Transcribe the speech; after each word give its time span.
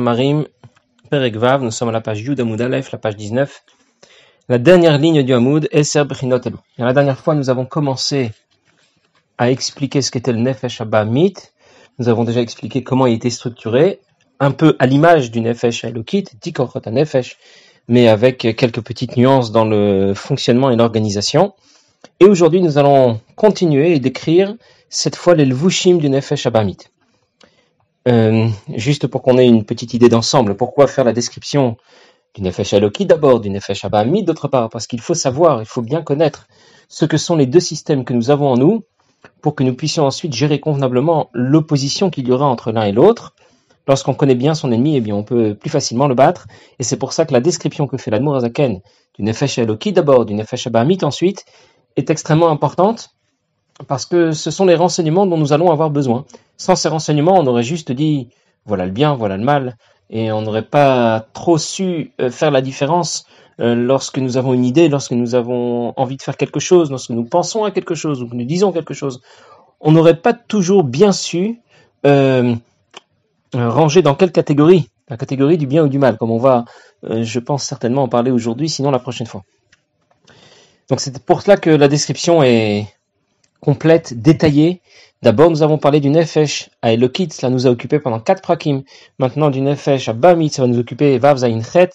Marim, 0.00 0.44
nous 1.12 1.70
sommes 1.70 1.88
à 1.88 1.92
la 1.92 2.00
page 2.00 2.20
Yud 2.22 2.40
Amoud 2.40 2.60
Aleph, 2.60 2.90
la 2.90 2.98
page 2.98 3.16
19. 3.16 3.62
La 4.48 4.58
dernière 4.58 4.98
ligne 4.98 5.22
du 5.22 5.32
Hamoud, 5.32 5.68
Eser 5.70 6.04
Bechinot. 6.04 6.40
La 6.78 6.92
dernière 6.92 7.18
fois, 7.18 7.36
nous 7.36 7.48
avons 7.48 7.64
commencé 7.64 8.32
à 9.38 9.52
expliquer 9.52 10.02
ce 10.02 10.10
qu'était 10.10 10.32
le 10.32 10.40
Nefesh 10.40 10.80
Abamit. 10.80 11.34
Nous 11.98 12.08
avons 12.08 12.24
déjà 12.24 12.40
expliqué 12.40 12.82
comment 12.82 13.06
il 13.06 13.14
était 13.14 13.30
structuré, 13.30 14.00
un 14.40 14.50
peu 14.50 14.74
à 14.80 14.86
l'image 14.86 15.30
du 15.30 15.40
Nefesh 15.40 15.84
Elokit, 15.84 16.24
Dikochot 16.40 16.80
Nefesh, 16.90 17.36
mais 17.86 18.08
avec 18.08 18.38
quelques 18.56 18.82
petites 18.82 19.16
nuances 19.16 19.52
dans 19.52 19.64
le 19.64 20.12
fonctionnement 20.14 20.70
et 20.70 20.76
l'organisation. 20.76 21.54
Et 22.18 22.24
aujourd'hui, 22.24 22.62
nous 22.62 22.78
allons 22.78 23.20
continuer 23.36 23.94
et 23.94 24.00
décrire 24.00 24.56
cette 24.88 25.14
fois 25.14 25.36
les 25.36 25.44
Lvushim 25.44 25.98
du 25.98 26.10
Nefesh 26.10 26.46
Abamit. 26.46 26.78
Euh, 28.08 28.48
juste 28.74 29.06
pour 29.06 29.22
qu'on 29.22 29.38
ait 29.38 29.46
une 29.46 29.64
petite 29.64 29.94
idée 29.94 30.08
d'ensemble, 30.08 30.56
pourquoi 30.56 30.88
faire 30.88 31.04
la 31.04 31.12
description 31.12 31.76
du 32.34 32.42
Nefesh 32.42 32.74
d'abord, 33.00 33.40
du 33.40 33.50
Nefesh 33.50 33.84
Abami 33.84 34.24
d'autre 34.24 34.48
part? 34.48 34.70
Parce 34.70 34.86
qu'il 34.86 35.00
faut 35.00 35.14
savoir, 35.14 35.60
il 35.60 35.66
faut 35.66 35.82
bien 35.82 36.02
connaître 36.02 36.48
ce 36.88 37.04
que 37.04 37.16
sont 37.16 37.36
les 37.36 37.46
deux 37.46 37.60
systèmes 37.60 38.04
que 38.04 38.12
nous 38.12 38.30
avons 38.30 38.48
en 38.48 38.56
nous 38.56 38.84
pour 39.40 39.54
que 39.54 39.62
nous 39.62 39.74
puissions 39.74 40.04
ensuite 40.04 40.34
gérer 40.34 40.58
convenablement 40.58 41.30
l'opposition 41.32 42.10
qu'il 42.10 42.26
y 42.26 42.32
aura 42.32 42.46
entre 42.46 42.72
l'un 42.72 42.84
et 42.84 42.92
l'autre. 42.92 43.34
Lorsqu'on 43.86 44.14
connaît 44.14 44.34
bien 44.34 44.54
son 44.54 44.70
ennemi, 44.70 44.96
eh 44.96 45.00
bien, 45.00 45.14
on 45.14 45.24
peut 45.24 45.54
plus 45.54 45.70
facilement 45.70 46.06
le 46.06 46.14
battre. 46.14 46.46
Et 46.78 46.84
c'est 46.84 46.96
pour 46.96 47.12
ça 47.12 47.24
que 47.24 47.32
la 47.32 47.40
description 47.40 47.86
que 47.86 47.96
fait 47.96 48.10
l'Admour 48.10 48.36
Azaken 48.36 48.80
du 49.14 49.22
Nefesh 49.22 49.58
d'abord, 49.58 50.24
du 50.24 50.34
Nefesh 50.34 50.66
Abami 50.66 50.98
ensuite, 51.02 51.44
est 51.96 52.10
extrêmement 52.10 52.50
importante 52.50 53.10
parce 53.88 54.06
que 54.06 54.32
ce 54.32 54.50
sont 54.50 54.64
les 54.66 54.74
renseignements 54.74 55.26
dont 55.26 55.38
nous 55.38 55.52
allons 55.52 55.70
avoir 55.70 55.90
besoin. 55.90 56.24
Sans 56.56 56.76
ces 56.76 56.88
renseignements, 56.88 57.38
on 57.38 57.46
aurait 57.46 57.62
juste 57.62 57.92
dit 57.92 58.28
voilà 58.64 58.86
le 58.86 58.92
bien, 58.92 59.14
voilà 59.14 59.36
le 59.36 59.44
mal, 59.44 59.76
et 60.10 60.30
on 60.30 60.42
n'aurait 60.42 60.62
pas 60.62 61.26
trop 61.32 61.58
su 61.58 62.12
euh, 62.20 62.30
faire 62.30 62.50
la 62.50 62.60
différence 62.60 63.24
euh, 63.60 63.74
lorsque 63.74 64.18
nous 64.18 64.36
avons 64.36 64.54
une 64.54 64.64
idée, 64.64 64.88
lorsque 64.88 65.12
nous 65.12 65.34
avons 65.34 65.92
envie 65.96 66.16
de 66.16 66.22
faire 66.22 66.36
quelque 66.36 66.60
chose, 66.60 66.90
lorsque 66.90 67.10
nous 67.10 67.24
pensons 67.24 67.64
à 67.64 67.70
quelque 67.70 67.94
chose 67.94 68.22
ou 68.22 68.28
que 68.28 68.34
nous 68.34 68.44
disons 68.44 68.72
quelque 68.72 68.94
chose. 68.94 69.20
On 69.80 69.92
n'aurait 69.92 70.20
pas 70.20 70.32
toujours 70.32 70.84
bien 70.84 71.12
su 71.12 71.60
euh, 72.06 72.54
ranger 73.52 74.02
dans 74.02 74.14
quelle 74.14 74.32
catégorie? 74.32 74.88
La 75.08 75.16
catégorie 75.16 75.58
du 75.58 75.66
bien 75.66 75.84
ou 75.84 75.88
du 75.88 75.98
mal, 75.98 76.16
comme 76.16 76.30
on 76.30 76.38
va, 76.38 76.64
euh, 77.04 77.22
je 77.22 77.38
pense 77.38 77.64
certainement 77.64 78.04
en 78.04 78.08
parler 78.08 78.30
aujourd'hui, 78.30 78.68
sinon 78.68 78.90
la 78.90 78.98
prochaine 78.98 79.26
fois. 79.26 79.42
Donc 80.88 81.00
c'est 81.00 81.22
pour 81.24 81.42
cela 81.42 81.56
que 81.56 81.70
la 81.70 81.88
description 81.88 82.42
est 82.42 82.86
complète, 83.62 84.20
détaillée. 84.20 84.82
D'abord, 85.22 85.50
nous 85.50 85.62
avons 85.62 85.78
parlé 85.78 86.00
du 86.00 86.10
Nefesh 86.10 86.68
à 86.82 86.92
Elokit, 86.92 87.28
cela 87.30 87.48
nous 87.48 87.66
a 87.66 87.70
occupé 87.70 88.00
pendant 88.00 88.18
quatre 88.18 88.42
prakim. 88.42 88.82
Maintenant, 89.18 89.50
du 89.50 89.60
Nefesh 89.60 90.08
à 90.08 90.12
Bamit, 90.12 90.50
ça 90.50 90.62
va 90.62 90.68
nous 90.68 90.80
occuper 90.80 91.16
Vav 91.18 91.38
Chet, 91.38 91.90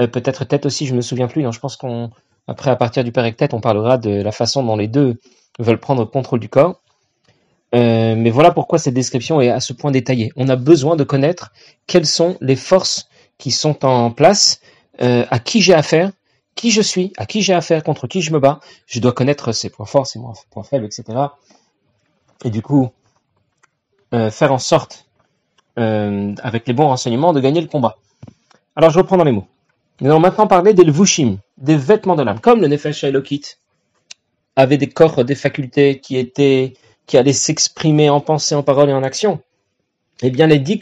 euh, 0.00 0.06
peut-être 0.06 0.44
tête 0.44 0.64
aussi, 0.64 0.86
je 0.86 0.94
me 0.94 1.02
souviens 1.02 1.28
plus. 1.28 1.42
Non, 1.42 1.52
je 1.52 1.60
pense 1.60 1.76
qu'on, 1.76 2.10
après, 2.48 2.70
à 2.70 2.76
partir 2.76 3.04
du 3.04 3.12
tête, 3.12 3.52
on 3.52 3.60
parlera 3.60 3.98
de 3.98 4.22
la 4.22 4.32
façon 4.32 4.62
dont 4.62 4.76
les 4.76 4.88
deux 4.88 5.20
veulent 5.58 5.80
prendre 5.80 6.04
contrôle 6.06 6.40
du 6.40 6.48
corps. 6.48 6.80
Euh, 7.74 8.14
mais 8.16 8.30
voilà 8.30 8.50
pourquoi 8.52 8.78
cette 8.78 8.94
description 8.94 9.40
est 9.40 9.50
à 9.50 9.60
ce 9.60 9.74
point 9.74 9.90
détaillée. 9.90 10.32
On 10.36 10.48
a 10.48 10.56
besoin 10.56 10.96
de 10.96 11.04
connaître 11.04 11.52
quelles 11.86 12.06
sont 12.06 12.38
les 12.40 12.56
forces 12.56 13.08
qui 13.36 13.50
sont 13.50 13.84
en 13.84 14.10
place, 14.10 14.60
euh, 15.02 15.26
à 15.30 15.38
qui 15.38 15.60
j'ai 15.60 15.74
affaire, 15.74 16.10
qui 16.56 16.72
je 16.72 16.82
suis, 16.82 17.12
à 17.16 17.26
qui 17.26 17.42
j'ai 17.42 17.54
affaire, 17.54 17.84
contre 17.84 18.08
qui 18.08 18.22
je 18.22 18.32
me 18.32 18.40
bats. 18.40 18.58
Je 18.86 18.98
dois 18.98 19.12
connaître 19.12 19.52
ses 19.52 19.70
points 19.70 19.86
forts, 19.86 20.06
ses 20.08 20.18
points 20.50 20.64
faibles, 20.64 20.86
etc. 20.86 21.04
Et 22.44 22.50
du 22.50 22.62
coup, 22.62 22.90
euh, 24.12 24.30
faire 24.30 24.52
en 24.52 24.58
sorte, 24.58 25.06
euh, 25.78 26.34
avec 26.42 26.66
les 26.66 26.74
bons 26.74 26.88
renseignements, 26.88 27.32
de 27.32 27.40
gagner 27.40 27.60
le 27.60 27.68
combat. 27.68 27.98
Alors 28.74 28.90
je 28.90 28.98
reprends 28.98 29.16
dans 29.16 29.24
les 29.24 29.32
mots. 29.32 29.46
Nous 30.00 30.10
allons 30.10 30.20
maintenant 30.20 30.46
parler 30.46 30.74
des 30.74 30.84
lvushim, 30.84 31.38
des 31.58 31.76
vêtements 31.76 32.16
de 32.16 32.22
l'âme. 32.22 32.40
Comme 32.40 32.60
le 32.60 32.68
Nefesh 32.68 33.04
Elokit 33.04 33.56
avait 34.56 34.78
des 34.78 34.88
corps, 34.88 35.24
des 35.24 35.34
facultés 35.34 36.00
qui 36.00 36.16
étaient, 36.16 36.74
qui 37.06 37.16
allaient 37.16 37.32
s'exprimer 37.32 38.10
en 38.10 38.20
pensée, 38.20 38.54
en 38.54 38.62
parole 38.62 38.90
et 38.90 38.92
en 38.92 39.02
action. 39.02 39.40
Eh 40.22 40.30
bien, 40.30 40.46
les 40.46 40.58
dix 40.58 40.78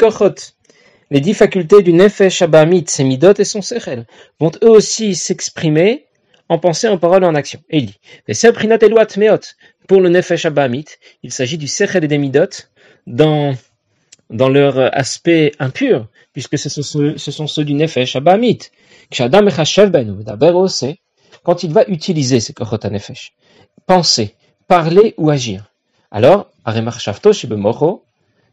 les 1.10 1.20
dix 1.20 1.34
facultés 1.34 1.82
du 1.82 1.92
Nefesh 1.92 2.42
Abamit, 2.42 2.84
ses 2.87 3.04
midot 3.04 3.34
et 3.38 3.44
son 3.44 3.62
sechel, 3.62 4.06
vont 4.41 4.53
eux 4.62 4.70
aussi 4.70 5.15
s'exprimer 5.15 6.06
en 6.48 6.59
pensée, 6.59 6.88
en 6.88 6.98
parole 6.98 7.25
et 7.25 7.26
en 7.26 7.34
action. 7.34 7.60
Et 7.70 7.78
il 7.78 7.87
dit, 7.87 7.98
pour 9.87 10.00
le 10.00 10.09
Nefesh 10.09 10.44
Abamit, 10.47 10.87
il 11.22 11.32
s'agit 11.32 11.59
du 11.59 11.69
sechel 11.69 12.04
et 12.04 12.09
des 12.09 12.19
midot 12.19 12.48
dans, 13.06 13.54
dans 14.31 14.48
leur 14.48 14.78
aspect 14.97 15.53
impur, 15.59 16.09
puisque 16.32 16.59
ce 16.59 16.69
sont 16.69 16.82
ceux, 16.82 17.19
ce 17.19 17.31
sont 17.31 17.47
ceux 17.47 17.64
du 17.64 17.75
Nefesh 17.75 18.16
Abamit. 18.16 18.60
Quand 21.43 21.62
il 21.62 21.72
va 21.72 21.84
utiliser 21.88 22.41
ces 22.41 22.53
korot 22.53 22.78
Nefesh, 22.91 23.34
penser, 23.87 24.34
parler 24.66 25.14
ou 25.19 25.31
agir. 25.31 25.70
Alors, 26.10 26.50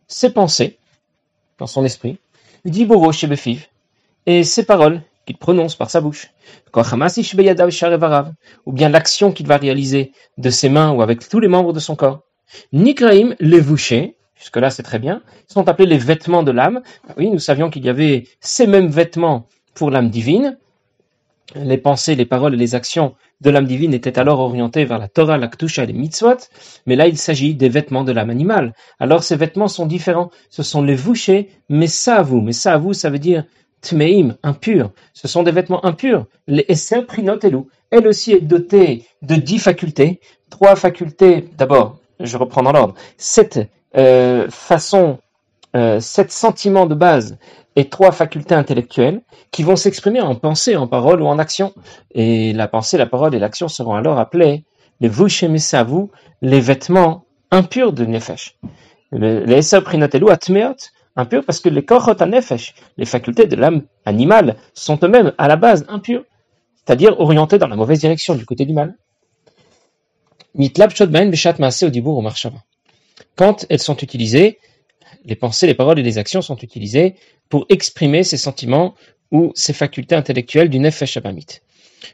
ses 0.08 0.30
pensées, 0.32 0.78
dans 1.58 1.68
son 1.68 1.86
esprit, 1.86 2.18
Diboro 2.66 3.12
et 4.28 4.44
ses 4.44 4.66
paroles 4.66 5.02
qu'il 5.26 5.38
prononce 5.38 5.76
par 5.76 5.90
sa 5.90 6.02
bouche, 6.02 6.30
ou 8.66 8.72
bien 8.72 8.90
l'action 8.90 9.32
qu'il 9.32 9.48
va 9.48 9.58
réaliser 9.58 10.12
de 10.38 10.50
ses 10.50 10.70
mains 10.70 10.92
ou 10.92 11.02
avec 11.02 11.28
tous 11.28 11.40
les 11.40 11.48
membres 11.48 11.74
de 11.74 11.80
son 11.80 11.96
corps. 11.96 12.22
Nikraim, 12.74 13.36
les 13.40 13.60
vouchés, 13.60 14.18
jusque-là 14.36 14.70
c'est 14.70 14.84
très 14.84 15.00
bien, 15.00 15.22
sont 15.48 15.68
appelés 15.68 15.88
les 15.88 15.98
vêtements 15.98 16.44
de 16.44 16.52
l'âme. 16.52 16.82
Oui, 17.18 17.30
nous 17.30 17.40
savions 17.40 17.70
qu'il 17.70 17.86
y 17.86 17.90
avait 17.90 18.26
ces 18.40 18.68
mêmes 18.68 18.90
vêtements 18.90 19.48
pour 19.74 19.90
l'âme 19.90 20.10
divine. 20.10 20.58
Les 21.56 21.78
pensées, 21.78 22.16
les 22.16 22.26
paroles 22.26 22.54
et 22.54 22.58
les 22.58 22.76
actions 22.76 23.16
de 23.42 23.50
l'âme 23.50 23.66
divine 23.66 23.94
étaient 23.94 24.20
alors 24.20 24.40
orientées 24.40 24.86
vers 24.86 25.00
la 25.00 25.08
Torah, 25.08 25.38
la 25.38 25.48
Ktusha 25.48 25.84
et 25.84 25.88
les 25.88 25.94
mitzvot, 25.94 26.38
mais 26.86 26.96
là 26.96 27.08
il 27.08 27.18
s'agit 27.18 27.56
des 27.56 27.70
vêtements 27.70 28.04
de 28.04 28.12
l'âme 28.12 28.30
animale. 28.30 28.74
Alors 29.00 29.24
ces 29.24 29.36
vêtements 29.36 29.68
sont 29.68 29.86
différents, 29.86 30.30
ce 30.50 30.64
sont 30.64 30.82
les 30.82 30.96
vouchés, 30.96 31.50
mais 31.70 31.88
ça 31.88 32.18
à 32.18 32.22
vous, 32.22 32.42
mais 32.42 32.54
ça 32.54 32.74
à 32.74 32.78
vous, 32.78 32.94
ça 32.94 33.10
veut 33.10 33.20
dire 33.20 33.46
tmeim, 33.82 34.36
impur. 34.44 34.92
Ce 35.14 35.28
sont 35.28 35.44
des 35.44 35.52
vêtements 35.52 35.84
impurs. 35.86 36.26
Les 36.48 36.66
esser 36.70 37.02
prinot 37.02 37.40
elou. 37.44 37.68
Elle 37.90 38.08
aussi 38.08 38.32
est 38.32 38.42
dotée 38.42 39.06
de 39.22 39.36
dix 39.36 39.60
facultés, 39.60 40.22
trois 40.50 40.76
facultés. 40.76 41.50
D'abord, 41.58 41.98
je 42.20 42.38
reprends 42.38 42.64
dans 42.64 42.72
l'ordre. 42.72 42.94
Sept 43.18 43.60
euh, 43.98 44.48
façons, 44.50 45.20
euh, 45.76 46.00
sept 46.00 46.32
sentiments 46.32 46.86
de 46.86 46.96
base 46.96 47.38
et 47.76 47.90
trois 47.90 48.12
facultés 48.12 48.56
intellectuelles 48.56 49.22
qui 49.52 49.64
vont 49.64 49.76
s'exprimer 49.76 50.22
en 50.22 50.36
pensée, 50.36 50.76
en 50.76 50.88
parole 50.88 51.22
ou 51.22 51.28
en 51.28 51.40
action. 51.40 51.74
Et 52.14 52.54
la 52.54 52.68
pensée, 52.68 52.98
la 52.98 53.06
parole 53.06 53.34
et 53.36 53.40
l'action 53.40 53.68
seront 53.68 53.96
alors 53.96 54.20
appelées 54.20 54.64
les 55.00 55.10
les 56.42 56.60
vêtements 56.60 57.26
impurs 57.50 57.94
de 57.94 58.06
Nefesh. 58.06 58.58
Les 59.12 59.58
Esser 59.58 59.82
Prinotelu 59.82 60.30
Atmeot, 60.30 60.76
impurs 61.16 61.44
parce 61.46 61.60
que 61.60 61.70
les 61.70 61.84
Kochot 61.84 62.26
Nefesh, 62.26 62.76
les 62.98 63.06
facultés 63.06 63.46
de 63.46 63.56
l'âme 63.56 63.84
animale, 64.06 64.58
sont 64.74 65.00
eux-mêmes 65.04 65.34
à 65.38 65.48
la 65.48 65.56
base 65.56 65.86
impures, 65.90 66.24
c'est-à-dire 66.76 67.20
orientées 67.20 67.58
dans 67.58 67.68
la 67.68 67.76
mauvaise 67.76 68.00
direction, 68.00 68.36
du 68.36 68.46
côté 68.46 68.66
du 68.66 68.74
mal. 68.74 68.96
Quand 73.36 73.66
elles 73.70 73.80
sont 73.80 73.98
utilisées, 73.98 74.60
les 75.26 75.36
pensées, 75.36 75.68
les 75.68 75.74
paroles 75.74 76.00
et 76.00 76.04
les 76.04 76.18
actions 76.18 76.42
sont 76.42 76.58
utilisées 76.58 77.16
pour 77.50 77.66
exprimer 77.70 78.24
ces 78.24 78.38
sentiments 78.38 78.96
ou 79.32 79.52
ces 79.56 79.74
facultés 79.74 80.16
intellectuelles 80.16 80.70
du 80.70 80.80
Nefesh 80.80 81.18
Abamit. 81.18 81.46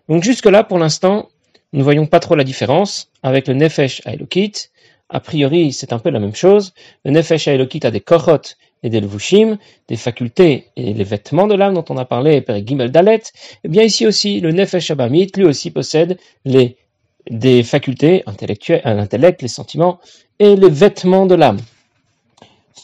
Donc 0.09 0.23
jusque-là, 0.23 0.63
pour 0.63 0.77
l'instant, 0.77 1.29
nous 1.73 1.79
ne 1.79 1.83
voyons 1.83 2.05
pas 2.05 2.19
trop 2.19 2.35
la 2.35 2.43
différence 2.43 3.09
avec 3.23 3.47
le 3.47 3.53
Nefesh 3.53 4.01
Aelokit. 4.05 4.69
A 5.09 5.19
priori, 5.19 5.71
c'est 5.71 5.93
un 5.93 5.99
peu 5.99 6.09
la 6.09 6.19
même 6.19 6.35
chose. 6.35 6.73
Le 7.05 7.11
Nefesh 7.11 7.47
Aelokit 7.47 7.79
a 7.83 7.91
des 7.91 8.01
korot 8.01 8.41
et 8.83 8.89
des 8.89 8.99
levushim, 8.99 9.57
des 9.87 9.95
facultés 9.95 10.67
et 10.75 10.93
les 10.93 11.03
vêtements 11.03 11.47
de 11.47 11.55
l'âme 11.55 11.73
dont 11.73 11.85
on 11.89 11.97
a 11.97 12.05
parlé, 12.05 12.43
Gimel 12.65 12.91
Dalet. 12.91 13.15
Et 13.15 13.21
eh 13.65 13.67
bien 13.69 13.83
ici 13.83 14.05
aussi, 14.05 14.39
le 14.39 14.51
Nefesh 14.51 14.91
Abamit, 14.91 15.31
lui 15.35 15.45
aussi 15.45 15.71
possède 15.71 16.19
des 16.45 17.63
facultés 17.63 18.23
intellectuelles, 18.25 18.81
l'intellect, 18.85 19.41
les 19.41 19.47
sentiments 19.47 19.99
et 20.39 20.55
les 20.55 20.69
vêtements 20.69 21.25
de 21.25 21.35
l'âme. 21.35 21.59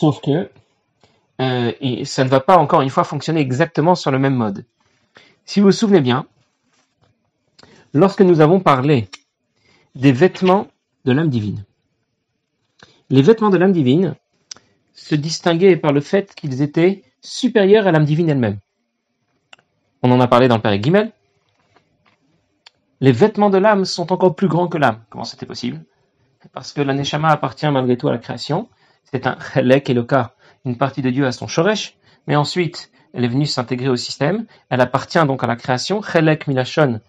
Sauf 0.04 0.20
que 0.20 0.50
euh, 1.40 2.04
ça 2.04 2.26
ne 2.26 2.30
va 2.30 2.42
pas 2.42 2.58
encore 2.58 2.82
une 2.82 2.90
fois 2.90 3.06
fonctionner 3.06 3.40
exactement 3.40 3.96
sur 3.96 4.12
le 4.12 4.20
même 4.20 4.36
mode. 4.36 4.66
Si 5.46 5.62
vous 5.62 5.68
vous 5.68 5.72
souvenez 5.72 6.02
bien, 6.02 6.28
lorsque 7.94 8.20
nous 8.20 8.42
avons 8.42 8.60
parlé 8.60 9.08
des 9.96 10.12
vêtements 10.12 10.68
de 11.06 11.14
l'âme 11.14 11.30
divine, 11.30 11.64
les 13.10 13.22
vêtements 13.22 13.50
de 13.50 13.56
l'âme 13.56 13.72
divine 13.72 14.16
se 14.92 15.16
distinguaient 15.16 15.78
par 15.78 15.94
le 15.94 16.02
fait 16.02 16.36
qu'ils 16.36 16.62
étaient 16.62 17.06
supérieurs 17.22 17.88
à 17.88 17.94
l'âme 17.94 18.04
divine 18.04 18.28
elle-même. 18.28 18.60
On 20.02 20.12
en 20.12 20.20
a 20.20 20.28
parlé 20.28 20.50
dans 20.50 20.58
le 20.58 20.62
Père 20.62 20.78
Guimel. 20.78 21.14
Les 23.00 23.14
vêtements 23.14 23.50
de 23.50 23.58
l'âme 23.58 23.86
sont 23.86 24.12
encore 24.12 24.36
plus 24.36 24.50
grands 24.50 24.68
que 24.68 24.78
l'âme. 24.78 25.02
Comment 25.10 25.24
c'était 25.24 25.46
possible? 25.46 25.82
Parce 26.52 26.74
que 26.74 26.82
l'aneshama 26.82 27.30
appartient 27.30 27.72
malgré 27.72 27.96
tout 27.96 28.10
à 28.10 28.12
la 28.12 28.18
création. 28.18 28.68
C'est 29.12 29.28
un 29.28 29.38
chelek 29.40 29.90
et 29.90 29.94
le 29.94 30.06
une 30.66 30.78
partie 30.78 31.02
de 31.02 31.10
Dieu 31.10 31.26
à 31.26 31.32
son 31.32 31.48
shoresh, 31.48 31.96
mais 32.28 32.36
ensuite 32.36 32.92
elle 33.14 33.26
est 33.26 33.30
venue 33.30 33.46
s'intégrer 33.46 33.90
au 33.90 33.96
système, 33.96 34.46
elle 34.70 34.82
appartient 34.82 35.24
donc 35.26 35.44
à 35.44 35.48
la 35.48 35.56
création, 35.56 36.02
Chelek 36.02 36.48
Milachon, 36.48 37.00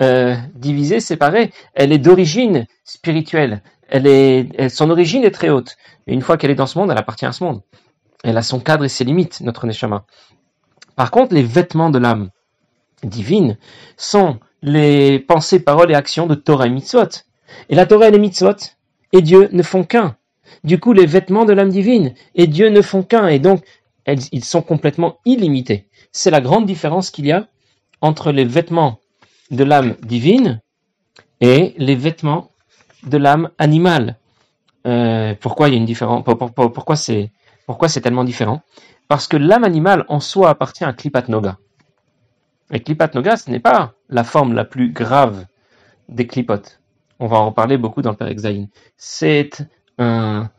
euh, 0.00 0.36
divisée, 0.54 1.00
séparée, 1.00 1.52
elle 1.74 1.92
est 1.92 1.98
d'origine 1.98 2.66
spirituelle, 2.84 3.62
elle 3.88 4.06
est, 4.06 4.68
son 4.68 4.88
origine 4.88 5.24
est 5.24 5.32
très 5.32 5.50
haute, 5.50 5.76
et 6.06 6.14
une 6.14 6.22
fois 6.22 6.36
qu'elle 6.36 6.50
est 6.50 6.56
dans 6.56 6.66
ce 6.66 6.78
monde, 6.78 6.90
elle 6.90 6.98
appartient 6.98 7.26
à 7.26 7.32
ce 7.32 7.42
monde. 7.44 7.62
Elle 8.24 8.36
a 8.36 8.42
son 8.42 8.60
cadre 8.60 8.84
et 8.84 8.88
ses 8.88 9.04
limites, 9.04 9.40
notre 9.40 9.66
Neshama. 9.66 10.04
Par 10.94 11.10
contre, 11.10 11.34
les 11.34 11.42
vêtements 11.42 11.90
de 11.90 11.98
l'âme 11.98 12.30
divine 13.02 13.58
sont 13.96 14.38
les 14.62 15.18
pensées, 15.18 15.58
paroles 15.58 15.90
et 15.90 15.94
actions 15.94 16.26
de 16.28 16.36
Torah 16.36 16.68
et 16.68 16.70
Mitzvot. 16.70 17.08
Et 17.68 17.74
la 17.74 17.84
Torah 17.84 18.08
et 18.08 18.10
les 18.12 18.20
Mitzvot 18.20 18.54
et 19.12 19.22
Dieu 19.22 19.48
ne 19.50 19.62
font 19.62 19.82
qu'un. 19.82 20.16
Du 20.64 20.78
coup, 20.78 20.92
les 20.92 21.06
vêtements 21.06 21.44
de 21.44 21.52
l'âme 21.52 21.70
divine 21.70 22.14
et 22.34 22.46
Dieu 22.46 22.68
ne 22.68 22.82
font 22.82 23.02
qu'un. 23.02 23.28
Et 23.28 23.38
donc, 23.38 23.64
ils 24.06 24.44
sont 24.44 24.62
complètement 24.62 25.18
illimités. 25.24 25.86
C'est 26.12 26.30
la 26.30 26.40
grande 26.40 26.66
différence 26.66 27.10
qu'il 27.10 27.26
y 27.26 27.32
a 27.32 27.48
entre 28.00 28.32
les 28.32 28.44
vêtements 28.44 29.00
de 29.50 29.64
l'âme 29.64 29.96
divine 30.02 30.60
et 31.40 31.74
les 31.76 31.94
vêtements 31.94 32.50
de 33.04 33.16
l'âme 33.16 33.50
animale. 33.58 34.16
Euh, 34.86 35.34
pourquoi 35.40 35.68
il 35.68 35.72
y 35.72 35.74
a 35.74 35.78
une 35.78 35.84
différence? 35.84 36.24
Pourquoi 36.24 36.96
c'est 36.96 38.00
tellement 38.00 38.24
différent? 38.24 38.62
Parce 39.08 39.28
que 39.28 39.36
l'âme 39.36 39.64
animale 39.64 40.04
en 40.08 40.20
soi 40.20 40.50
appartient 40.50 40.84
à 40.84 40.92
Klipat 40.92 41.28
Noga. 41.28 41.58
Et 42.72 42.80
Klipat 42.80 43.14
Noga, 43.14 43.36
ce 43.36 43.50
n'est 43.50 43.60
pas 43.60 43.94
la 44.08 44.24
forme 44.24 44.54
la 44.54 44.64
plus 44.64 44.92
grave 44.92 45.46
des 46.08 46.26
clipotes. 46.26 46.80
On 47.20 47.26
va 47.26 47.36
en 47.36 47.46
reparler 47.46 47.76
beaucoup 47.76 48.02
dans 48.02 48.10
le 48.10 48.16
Père. 48.16 48.30
C'est 48.96 49.50
un, 49.98 50.50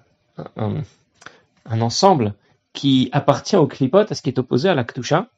ensemble 1.66 2.36
qui 2.74 3.10
appartient 3.12 3.56
au 3.56 3.68
clipote, 3.68 4.12
à 4.12 4.16
ce 4.16 4.22
qui 4.22 4.30
est 4.30 4.40
opposé 4.40 4.70
à 4.70 4.76
la 4.76 4.84
Ktusha, 4.84 5.30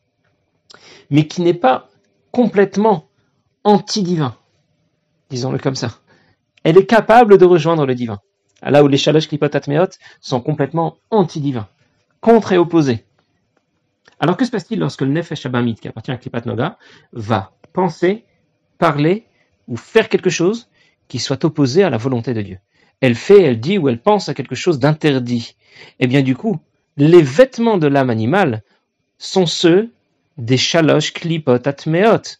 mais 1.10 1.28
qui 1.28 1.42
n'est 1.42 1.54
pas 1.54 1.90
complètement 2.32 3.08
anti-divin, 3.64 4.36
disons-le 5.30 5.60
comme 5.60 5.76
ça. 5.76 6.00
Elle 6.64 6.78
est 6.78 6.86
capable 6.86 7.38
de 7.38 7.46
rejoindre 7.46 7.86
le 7.86 7.96
divin. 7.96 8.20
Là 8.62 8.84
où 8.84 8.88
les 8.88 8.98
shalosh 8.98 9.28
klipot 9.28 9.54
atmeot 9.54 9.90
sont 10.22 10.42
complètement 10.42 10.98
anti-divins, 11.12 11.68
contre 12.22 12.54
et 12.54 12.58
opposés. 12.58 13.06
Alors 14.20 14.38
que 14.38 14.46
se 14.46 14.52
passe-t-il 14.52 14.80
lorsque 14.80 15.02
le 15.02 15.10
Nefesh 15.10 15.46
Abamit, 15.46 15.76
qui 15.76 15.88
appartient 15.88 16.12
à 16.12 16.18
Klipat 16.18 16.46
Noga, 16.46 16.78
va 17.12 17.52
penser, 17.74 18.26
parler 18.78 19.28
ou 19.68 19.78
faire 19.78 20.10
quelque 20.10 20.30
chose 20.30 20.70
qui 21.08 21.20
soit 21.20 21.44
opposé 21.46 21.84
à 21.84 21.90
la 21.90 21.98
volonté 21.98 22.34
de 22.34 22.42
Dieu? 22.42 22.60
Elle 23.02 23.16
fait, 23.16 23.42
elle 23.42 23.60
dit 23.60 23.78
ou 23.78 23.90
elle 23.90 24.02
pense 24.02 24.30
à 24.30 24.34
quelque 24.34 24.56
chose 24.56 24.80
d'interdit. 24.80 25.56
Eh 26.00 26.08
bien 26.08 26.22
du 26.22 26.36
coup, 26.36 26.60
les 26.98 27.22
vêtements 27.22 27.78
de 27.78 27.88
l'âme 27.88 28.10
animale 28.10 28.64
sont 29.18 29.46
ceux 29.46 29.92
des 30.38 30.58
Shalosh 30.58 31.14
Klipot 31.14 31.68
Atmeot. 31.68 32.38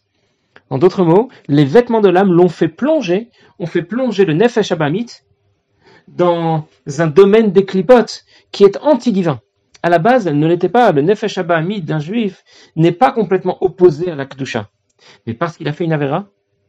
En 0.70 0.78
d'autres 0.78 1.04
mots, 1.04 1.28
les 1.48 1.64
vêtements 1.64 2.00
de 2.00 2.08
l'âme 2.08 2.32
l'ont 2.32 2.48
fait 2.48 2.68
plonger, 2.68 3.30
ont 3.58 3.66
fait 3.66 3.82
plonger 3.82 4.24
le 4.24 4.34
Nefesh 4.34 4.72
Abamit 4.72 5.06
dans 6.08 6.66
un 6.98 7.06
domaine 7.06 7.52
des 7.52 7.64
clipotes 7.64 8.24
qui 8.52 8.64
est 8.64 8.76
anti-divin. 8.78 9.40
À 9.82 9.88
la 9.88 9.98
base, 9.98 10.26
elle 10.26 10.38
ne 10.38 10.46
l'était 10.46 10.68
pas. 10.68 10.92
Le 10.92 11.02
Nefesh 11.02 11.38
Abamit 11.38 11.82
d'un 11.82 11.98
juif 11.98 12.44
n'est 12.74 12.92
pas 12.92 13.12
complètement 13.12 13.58
opposé 13.62 14.10
à 14.10 14.14
la 14.16 14.26
Kedusha. 14.26 14.68
Mais 15.26 15.34
parce 15.34 15.56
qu'il 15.56 15.68
a 15.68 15.72
fait 15.72 15.84
une 15.84 15.92
Avera, 15.92 16.28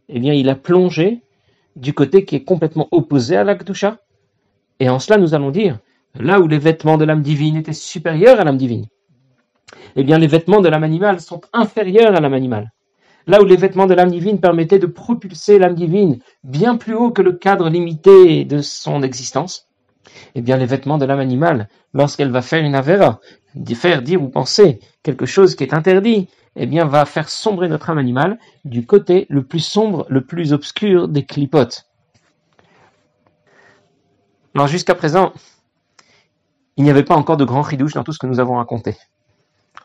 eh 0.09 0.19
bien, 0.19 0.33
il 0.33 0.49
a 0.49 0.55
plongé 0.55 1.21
du 1.77 1.93
côté 1.93 2.25
qui 2.25 2.35
est 2.35 2.43
complètement 2.43 2.87
opposé 2.91 3.35
à 3.37 3.43
la. 3.43 3.57
Et 4.79 4.89
en 4.89 4.99
cela, 4.99 5.17
nous 5.17 5.33
allons 5.33 5.51
dire, 5.51 5.79
là 6.19 6.39
où 6.39 6.47
les 6.47 6.59
vêtements 6.59 6.97
de 6.97 7.05
l'âme 7.05 7.21
divine 7.21 7.55
étaient 7.55 7.73
supérieurs 7.73 8.39
à 8.39 8.43
l'âme 8.43 8.57
divine, 8.57 8.85
eh 9.95 10.03
bien, 10.03 10.17
les 10.17 10.27
vêtements 10.27 10.61
de 10.61 10.69
l'âme 10.69 10.83
animale 10.83 11.19
sont 11.21 11.41
inférieurs 11.53 12.15
à 12.15 12.19
l'âme 12.19 12.33
animale 12.33 12.71
là 13.27 13.41
où 13.41 13.45
les 13.45 13.57
vêtements 13.57 13.85
de 13.85 13.93
l'âme 13.93 14.11
divine 14.11 14.39
permettaient 14.39 14.79
de 14.79 14.87
propulser 14.87 15.59
l'âme 15.59 15.75
divine 15.75 16.19
bien 16.43 16.77
plus 16.77 16.95
haut 16.95 17.11
que 17.11 17.21
le 17.21 17.33
cadre 17.33 17.69
limité 17.69 18.45
de 18.45 18.61
son 18.61 19.03
existence, 19.03 19.67
eh 20.33 20.41
bien 20.41 20.57
les 20.57 20.65
vêtements 20.65 20.97
de 20.97 21.05
l'âme 21.05 21.19
animale, 21.19 21.67
lorsqu'elle 21.93 22.31
va 22.31 22.41
faire 22.41 22.63
une 22.63 22.75
avéra, 22.75 23.19
faire 23.75 24.01
dire 24.01 24.21
ou 24.21 24.29
penser 24.29 24.79
quelque 25.03 25.25
chose 25.25 25.55
qui 25.55 25.63
est 25.63 25.73
interdit, 25.73 26.27
eh 26.55 26.65
bien 26.65 26.85
va 26.85 27.05
faire 27.05 27.29
sombrer 27.29 27.67
notre 27.67 27.89
âme 27.89 27.97
animale 27.97 28.39
du 28.65 28.85
côté 28.85 29.25
le 29.29 29.43
plus 29.43 29.59
sombre, 29.59 30.05
le 30.09 30.21
plus 30.21 30.53
obscur 30.53 31.07
des 31.07 31.25
clipotes. 31.25 31.85
Alors 34.55 34.67
jusqu'à 34.67 34.95
présent, 34.95 35.33
il 36.77 36.83
n'y 36.83 36.89
avait 36.89 37.03
pas 37.03 37.15
encore 37.15 37.37
de 37.37 37.45
grand 37.45 37.61
ridouche 37.61 37.93
dans 37.93 38.03
tout 38.03 38.11
ce 38.11 38.19
que 38.19 38.27
nous 38.27 38.39
avons 38.39 38.55
raconté. 38.55 38.95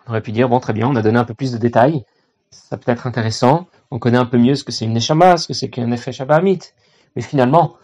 On 0.07 0.11
aurait 0.11 0.23
pu 0.23 0.33
dire, 0.33 0.49
bon 0.49 0.61
très 0.61 0.73
bien, 0.73 0.89
on 0.89 0.97
a 0.97 1.03
donné 1.03 1.19
un 1.19 1.25
peu 1.25 1.35
plus 1.35 1.53
de 1.53 1.59
détails, 1.59 2.05
ça 2.51 2.77
peut 2.77 2.91
être 2.91 3.07
intéressant. 3.07 3.67
On 3.91 3.99
connaît 3.99 4.19
un 4.19 4.27
peu 4.27 4.39
mieux 4.39 4.55
ce 4.55 4.65
que 4.65 4.73
c'est 4.73 4.85
une 4.85 4.93
neshama, 4.93 5.37
ce 5.37 5.49
que 5.49 5.55
c'est 5.55 5.69
qu'un 5.69 5.91
effet 5.91 6.13
shabamit. 6.13 6.61
Mais 7.17 7.23
finalement, 7.23 7.77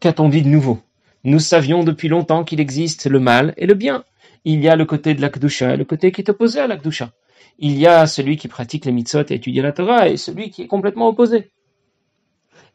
qu'a-t-on 0.00 0.28
dit 0.28 0.42
de 0.42 0.48
nouveau? 0.48 0.78
Nous 1.24 1.38
savions 1.38 1.84
depuis 1.84 2.08
longtemps 2.08 2.44
qu'il 2.44 2.60
existe 2.60 3.06
le 3.06 3.20
mal 3.20 3.54
et 3.56 3.66
le 3.66 3.74
bien. 3.74 4.04
Il 4.44 4.60
y 4.60 4.68
a 4.68 4.76
le 4.76 4.84
côté 4.84 5.14
de 5.14 5.20
l'akdusha 5.20 5.74
et 5.74 5.76
le 5.76 5.84
côté 5.84 6.12
qui 6.12 6.22
est 6.22 6.30
opposé 6.30 6.60
à 6.60 6.66
l'akdusha. 6.66 7.12
Il 7.58 7.78
y 7.78 7.86
a 7.86 8.06
celui 8.06 8.36
qui 8.36 8.48
pratique 8.48 8.86
les 8.86 8.92
mitzvot 8.92 9.24
et 9.28 9.34
étudie 9.34 9.60
la 9.60 9.72
Torah 9.72 10.08
et 10.08 10.16
celui 10.16 10.50
qui 10.50 10.62
est 10.62 10.66
complètement 10.66 11.08
opposé. 11.08 11.50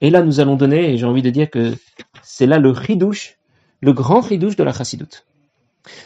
Et 0.02 0.10
là, 0.10 0.22
nous 0.22 0.40
allons 0.40 0.56
donner, 0.56 0.94
et 0.94 0.98
j'ai 0.98 1.06
envie 1.06 1.22
de 1.22 1.30
dire 1.30 1.50
que 1.50 1.74
c'est 2.22 2.46
là 2.46 2.60
le 2.60 2.70
ridouche, 2.70 3.38
le 3.82 3.94
grand 3.94 4.20
ridouche 4.20 4.56
de 4.56 4.64
la 4.64 4.74
chassidoute. 4.74 5.26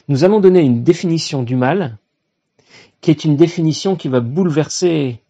Nous 0.08 0.24
allons 0.24 0.40
donner 0.40 0.62
une 0.62 0.84
définition 0.84 1.44
du 1.44 1.56
mal 1.56 1.98
qui 3.02 3.12
est 3.12 3.24
une 3.24 3.36
définition 3.36 3.96
qui 3.96 4.08
va 4.08 4.20
bouleverser, 4.20 5.22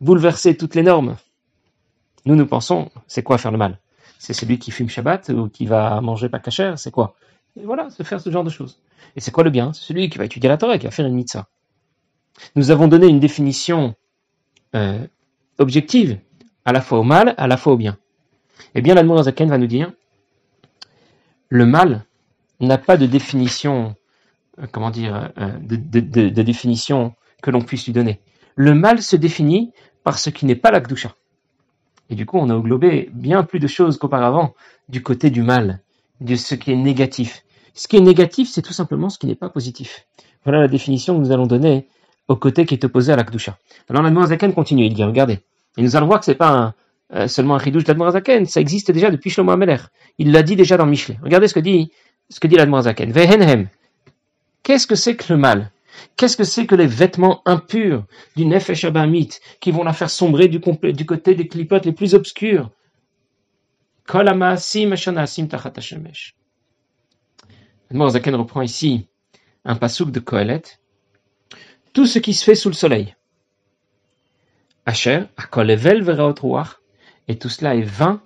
bouleverser 0.00 0.56
toutes 0.56 0.74
les 0.74 0.82
normes. 0.82 1.16
Nous, 2.26 2.36
nous 2.36 2.46
pensons, 2.46 2.90
c'est 3.06 3.22
quoi 3.22 3.38
faire 3.38 3.52
le 3.52 3.58
mal? 3.58 3.78
C'est 4.18 4.34
celui 4.34 4.58
qui 4.58 4.70
fume 4.70 4.88
Shabbat 4.88 5.30
ou 5.30 5.48
qui 5.48 5.66
va 5.66 6.00
manger 6.00 6.28
pas 6.28 6.38
cachère, 6.38 6.78
c'est 6.78 6.90
quoi? 6.90 7.14
Voilà, 7.64 7.90
se 7.90 8.02
faire 8.02 8.20
ce 8.20 8.30
genre 8.30 8.44
de 8.44 8.50
choses. 8.50 8.80
Et 9.16 9.20
c'est 9.20 9.30
quoi 9.30 9.44
le 9.44 9.50
bien? 9.50 9.72
C'est 9.72 9.84
celui 9.84 10.08
qui 10.10 10.18
va 10.18 10.24
étudier 10.24 10.48
la 10.48 10.58
Torah, 10.58 10.78
qui 10.78 10.86
va 10.86 10.90
faire 10.90 11.06
une 11.06 11.14
mitzvah. 11.14 11.48
Nous 12.54 12.70
avons 12.70 12.86
donné 12.86 13.06
une 13.06 13.20
définition 13.20 13.94
euh, 14.74 15.06
objective, 15.58 16.18
à 16.64 16.72
la 16.72 16.80
fois 16.80 16.98
au 16.98 17.02
mal, 17.02 17.34
à 17.38 17.46
la 17.46 17.56
fois 17.56 17.72
au 17.72 17.76
bien. 17.76 17.96
Eh 18.74 18.82
bien, 18.82 18.94
l'Admour 18.94 19.22
Zaken 19.22 19.48
va 19.48 19.58
nous 19.58 19.66
dire, 19.66 19.92
le 21.48 21.64
mal 21.64 22.04
n'a 22.60 22.78
pas 22.78 22.96
de 22.96 23.06
définition 23.06 23.94
euh, 24.58 24.66
comment 24.70 24.90
dire, 24.90 25.30
euh, 25.38 25.52
de, 25.60 26.42
définition 26.42 27.14
que 27.42 27.50
l'on 27.50 27.62
puisse 27.62 27.86
lui 27.86 27.92
donner. 27.92 28.20
Le 28.54 28.74
mal 28.74 29.02
se 29.02 29.16
définit 29.16 29.72
par 30.02 30.18
ce 30.18 30.30
qui 30.30 30.46
n'est 30.46 30.56
pas 30.56 30.70
la 30.70 30.80
Gdusha. 30.80 31.14
Et 32.08 32.14
du 32.14 32.24
coup, 32.24 32.38
on 32.38 32.48
a 32.48 32.54
englobé 32.54 33.10
bien 33.12 33.42
plus 33.42 33.58
de 33.58 33.66
choses 33.66 33.98
qu'auparavant 33.98 34.54
du 34.88 35.02
côté 35.02 35.30
du 35.30 35.42
mal, 35.42 35.80
de 36.20 36.36
ce 36.36 36.54
qui 36.54 36.72
est 36.72 36.76
négatif. 36.76 37.44
Ce 37.76 37.88
qui 37.88 37.98
est 37.98 38.00
négatif, 38.00 38.48
c'est 38.50 38.62
tout 38.62 38.72
simplement 38.72 39.10
ce 39.10 39.18
qui 39.18 39.26
n'est 39.26 39.34
pas 39.34 39.50
positif. 39.50 40.06
Voilà 40.44 40.60
la 40.60 40.68
définition 40.68 41.14
que 41.14 41.20
nous 41.20 41.30
allons 41.30 41.46
donner 41.46 41.86
au 42.26 42.34
côté 42.34 42.64
qui 42.64 42.74
est 42.74 42.84
opposé 42.84 43.12
à 43.12 43.16
la 43.16 43.22
Gdusha. 43.22 43.58
Alors 43.90 44.02
l'Admorazaken 44.02 44.54
continue, 44.54 44.86
il 44.86 44.94
dit, 44.94 45.04
regardez. 45.04 45.40
Et 45.76 45.82
nous 45.82 45.94
allons 45.94 46.06
voir 46.06 46.20
que 46.20 46.24
c'est 46.24 46.34
pas 46.34 46.74
euh, 47.14 47.28
seulement 47.28 47.54
un 47.54 47.58
chidouche 47.58 47.84
d'Admorazaken, 47.84 48.46
ça 48.46 48.62
existe 48.62 48.90
déjà 48.90 49.10
depuis 49.10 49.28
Shlomo 49.28 49.52
Ameler. 49.52 49.76
Il 50.16 50.32
l'a 50.32 50.42
dit 50.42 50.56
déjà 50.56 50.78
dans 50.78 50.86
Michelet. 50.86 51.18
Regardez 51.22 51.48
ce 51.48 51.54
que 51.54 51.60
dit, 51.60 51.92
ce 52.30 52.40
que. 52.40 52.48
Vehenhem. 52.48 53.68
Qu'est-ce 54.62 54.86
que 54.86 54.94
c'est 54.94 55.14
que 55.14 55.32
le 55.32 55.38
mal? 55.38 55.70
Qu'est-ce 56.16 56.38
que 56.38 56.44
c'est 56.44 56.64
que 56.64 56.74
les 56.74 56.86
vêtements 56.86 57.42
impurs 57.44 58.04
du 58.36 58.46
Nefesh 58.46 58.84
Abamit 58.84 59.30
qui 59.60 59.70
vont 59.70 59.84
la 59.84 59.92
faire 59.92 60.10
sombrer 60.10 60.48
du, 60.48 60.60
du 60.60 61.06
côté 61.06 61.34
des 61.34 61.46
clipotes 61.46 61.84
les 61.84 61.92
plus 61.92 62.14
obscurs 62.14 62.70
Zaken 67.90 68.34
reprend 68.34 68.62
ici 68.62 69.08
un 69.64 69.76
pasouk 69.76 70.10
de 70.10 70.20
Kohelet. 70.20 70.62
Tout 71.92 72.06
ce 72.06 72.18
qui 72.18 72.34
se 72.34 72.44
fait 72.44 72.54
sous 72.54 72.68
le 72.68 72.74
soleil. 72.74 73.14
Asher, 74.84 75.24
akolevel 75.36 76.02
veraot 76.02 76.34
et 77.26 77.38
tout 77.38 77.48
cela 77.48 77.74
est 77.74 77.82
vain, 77.82 78.22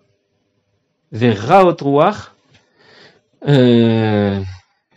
veraot 1.11 1.77
euh, 3.49 4.43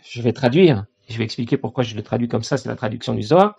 je 0.02 0.22
vais 0.22 0.32
traduire. 0.32 0.84
Je 1.08 1.16
vais 1.16 1.24
expliquer 1.24 1.56
pourquoi 1.56 1.84
je 1.84 1.94
le 1.94 2.02
traduis 2.02 2.28
comme 2.28 2.42
ça, 2.42 2.56
c'est 2.58 2.68
la 2.68 2.76
traduction 2.76 3.14
du 3.14 3.22
Zohar. 3.22 3.56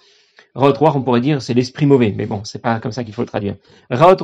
Raot 0.53 0.73
on 0.79 1.01
pourrait 1.01 1.21
dire, 1.21 1.41
c'est 1.41 1.53
l'esprit 1.53 1.85
mauvais, 1.85 2.13
mais 2.15 2.25
bon, 2.25 2.43
c'est 2.43 2.61
pas 2.61 2.79
comme 2.79 2.91
ça 2.91 3.03
qu'il 3.03 3.13
faut 3.13 3.21
le 3.21 3.27
traduire. 3.27 3.55
Raot 3.89 4.17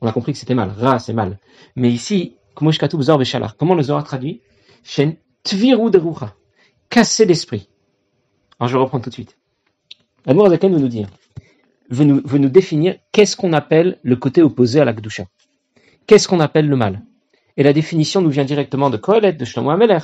on 0.00 0.06
a 0.06 0.12
compris 0.12 0.32
que 0.32 0.38
c'était 0.38 0.54
mal. 0.54 0.70
Ra, 0.70 0.98
c'est 0.98 1.12
mal. 1.12 1.38
Mais 1.76 1.90
ici, 1.90 2.36
comment 2.54 2.70
le 2.70 3.82
Zohar 3.82 4.04
traduit? 4.04 4.40
Shen 4.82 5.16
tviru 5.42 5.90
de 5.90 6.00
Casser 6.88 7.24
l'esprit. 7.24 7.68
Alors 8.58 8.68
je 8.68 8.76
vais 8.76 8.82
reprendre 8.82 9.04
tout 9.04 9.10
de 9.10 9.14
suite. 9.14 9.36
Amour 10.26 10.48
Zaken 10.50 10.72
veut 10.72 10.80
nous 10.80 10.88
dire, 10.88 11.08
veut 11.88 12.04
nous, 12.04 12.20
veut 12.24 12.38
nous 12.38 12.48
définir 12.48 12.96
qu'est-ce 13.12 13.36
qu'on 13.36 13.52
appelle 13.52 13.98
le 14.02 14.16
côté 14.16 14.42
opposé 14.42 14.80
à 14.80 14.84
la 14.84 14.92
Gdusha. 14.92 15.26
Qu'est-ce 16.06 16.28
qu'on 16.28 16.40
appelle 16.40 16.68
le 16.68 16.76
mal? 16.76 17.02
Et 17.56 17.62
la 17.62 17.72
définition 17.72 18.20
nous 18.20 18.30
vient 18.30 18.44
directement 18.44 18.90
de 18.90 18.96
Kohelet, 18.96 19.32
de 19.34 19.44
Shlomo 19.44 19.70
Ameler. 19.70 19.98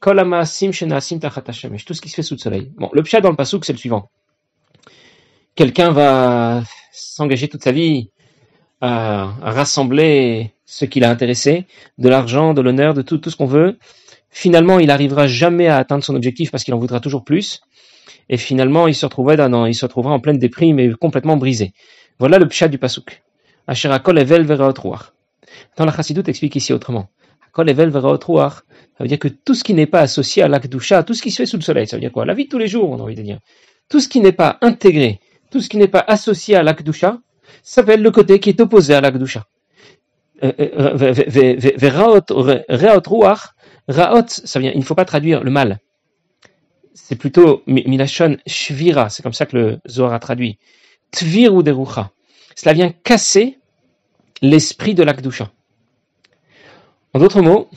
Tout 0.00 0.10
ce 0.10 2.00
qui 2.00 2.08
se 2.08 2.14
fait 2.14 2.22
sous 2.22 2.34
le 2.34 2.38
soleil. 2.38 2.72
Bon, 2.76 2.90
le 2.92 3.02
pshat 3.02 3.20
dans 3.20 3.30
le 3.30 3.36
pasouk, 3.36 3.64
c'est 3.64 3.72
le 3.72 3.78
suivant. 3.78 4.10
Quelqu'un 5.54 5.90
va 5.90 6.62
s'engager 6.92 7.48
toute 7.48 7.62
sa 7.62 7.72
vie 7.72 8.10
à, 8.80 9.32
à 9.42 9.50
rassembler 9.52 10.52
ce 10.66 10.84
qui 10.84 11.00
l'a 11.00 11.10
intéressé, 11.10 11.66
de 11.98 12.08
l'argent, 12.08 12.52
de 12.52 12.60
l'honneur, 12.60 12.92
de 12.92 13.02
tout, 13.02 13.18
tout 13.18 13.30
ce 13.30 13.36
qu'on 13.36 13.46
veut. 13.46 13.78
Finalement, 14.30 14.78
il 14.78 14.88
n'arrivera 14.88 15.26
jamais 15.26 15.68
à 15.68 15.76
atteindre 15.76 16.04
son 16.04 16.14
objectif 16.14 16.50
parce 16.50 16.64
qu'il 16.64 16.74
en 16.74 16.78
voudra 16.78 17.00
toujours 17.00 17.24
plus. 17.24 17.60
Et 18.28 18.36
finalement, 18.36 18.88
il 18.88 18.94
se 18.94 19.06
retrouvera, 19.06 19.68
il 19.68 19.74
se 19.74 19.84
retrouvera 19.84 20.12
en 20.12 20.20
pleine 20.20 20.38
déprime 20.38 20.78
et 20.78 20.92
complètement 20.92 21.36
brisé. 21.36 21.72
Voilà 22.18 22.38
le 22.38 22.48
pshat 22.48 22.68
du 22.68 22.78
pasouk. 22.78 23.22
Asherakol 23.66 24.18
evel 24.18 24.50
ruach. 24.50 25.12
Dans 25.76 25.84
la 25.84 25.92
chassidoute 25.92 26.28
explique 26.28 26.56
ici 26.56 26.72
autrement. 26.72 27.08
Kol 27.52 27.70
evel 27.70 27.90
ruach. 27.96 28.62
Ça 28.96 29.04
veut 29.04 29.08
dire 29.08 29.18
que 29.18 29.28
tout 29.28 29.54
ce 29.54 29.62
qui 29.62 29.74
n'est 29.74 29.86
pas 29.86 30.00
associé 30.00 30.42
à 30.42 30.48
l'akdusha, 30.48 31.02
tout 31.02 31.14
ce 31.14 31.22
qui 31.22 31.30
se 31.30 31.36
fait 31.36 31.46
sous 31.46 31.56
le 31.56 31.62
soleil, 31.62 31.86
ça 31.86 31.96
veut 31.96 32.00
dire 32.00 32.12
quoi? 32.12 32.24
La 32.24 32.34
vie 32.34 32.44
de 32.44 32.48
tous 32.48 32.58
les 32.58 32.66
jours, 32.66 32.90
on 32.90 32.98
a 32.98 33.02
envie 33.02 33.14
de 33.14 33.22
dire. 33.22 33.38
Tout 33.88 34.00
ce 34.00 34.08
qui 34.08 34.20
n'est 34.20 34.32
pas 34.32 34.58
intégré, 34.62 35.20
tout 35.50 35.60
ce 35.60 35.68
qui 35.68 35.76
n'est 35.76 35.88
pas 35.88 36.04
associé 36.06 36.56
à 36.56 36.62
l'akdusha, 36.62 37.18
s'appelle 37.62 38.02
le 38.02 38.10
côté 38.10 38.40
qui 38.40 38.48
est 38.48 38.60
opposé 38.60 38.94
à 38.94 39.00
l'akdusha. 39.00 39.44
Euh, 40.42 40.52
euh, 40.58 41.14
raot, 43.88 44.26
ça 44.28 44.58
vient, 44.60 44.72
il 44.72 44.78
ne 44.78 44.84
faut 44.84 44.94
pas 44.94 45.04
traduire 45.04 45.42
le 45.44 45.50
mal. 45.50 45.78
C'est 46.94 47.16
plutôt 47.16 47.62
milachon 47.66 48.36
shvira, 48.46 49.10
c'est 49.10 49.22
comme 49.22 49.32
ça 49.32 49.46
que 49.46 49.56
le 49.56 49.80
Zohar 49.88 50.12
a 50.12 50.18
traduit. 50.18 50.58
Tvir 51.12 51.54
ou 51.54 51.62
derucha. 51.62 52.10
Cela 52.56 52.72
vient 52.72 52.90
casser 52.90 53.58
l'esprit 54.42 54.94
de 54.94 55.02
l'akdusha. 55.02 55.50
En 57.12 57.18
d'autres 57.18 57.42
mots, 57.42 57.68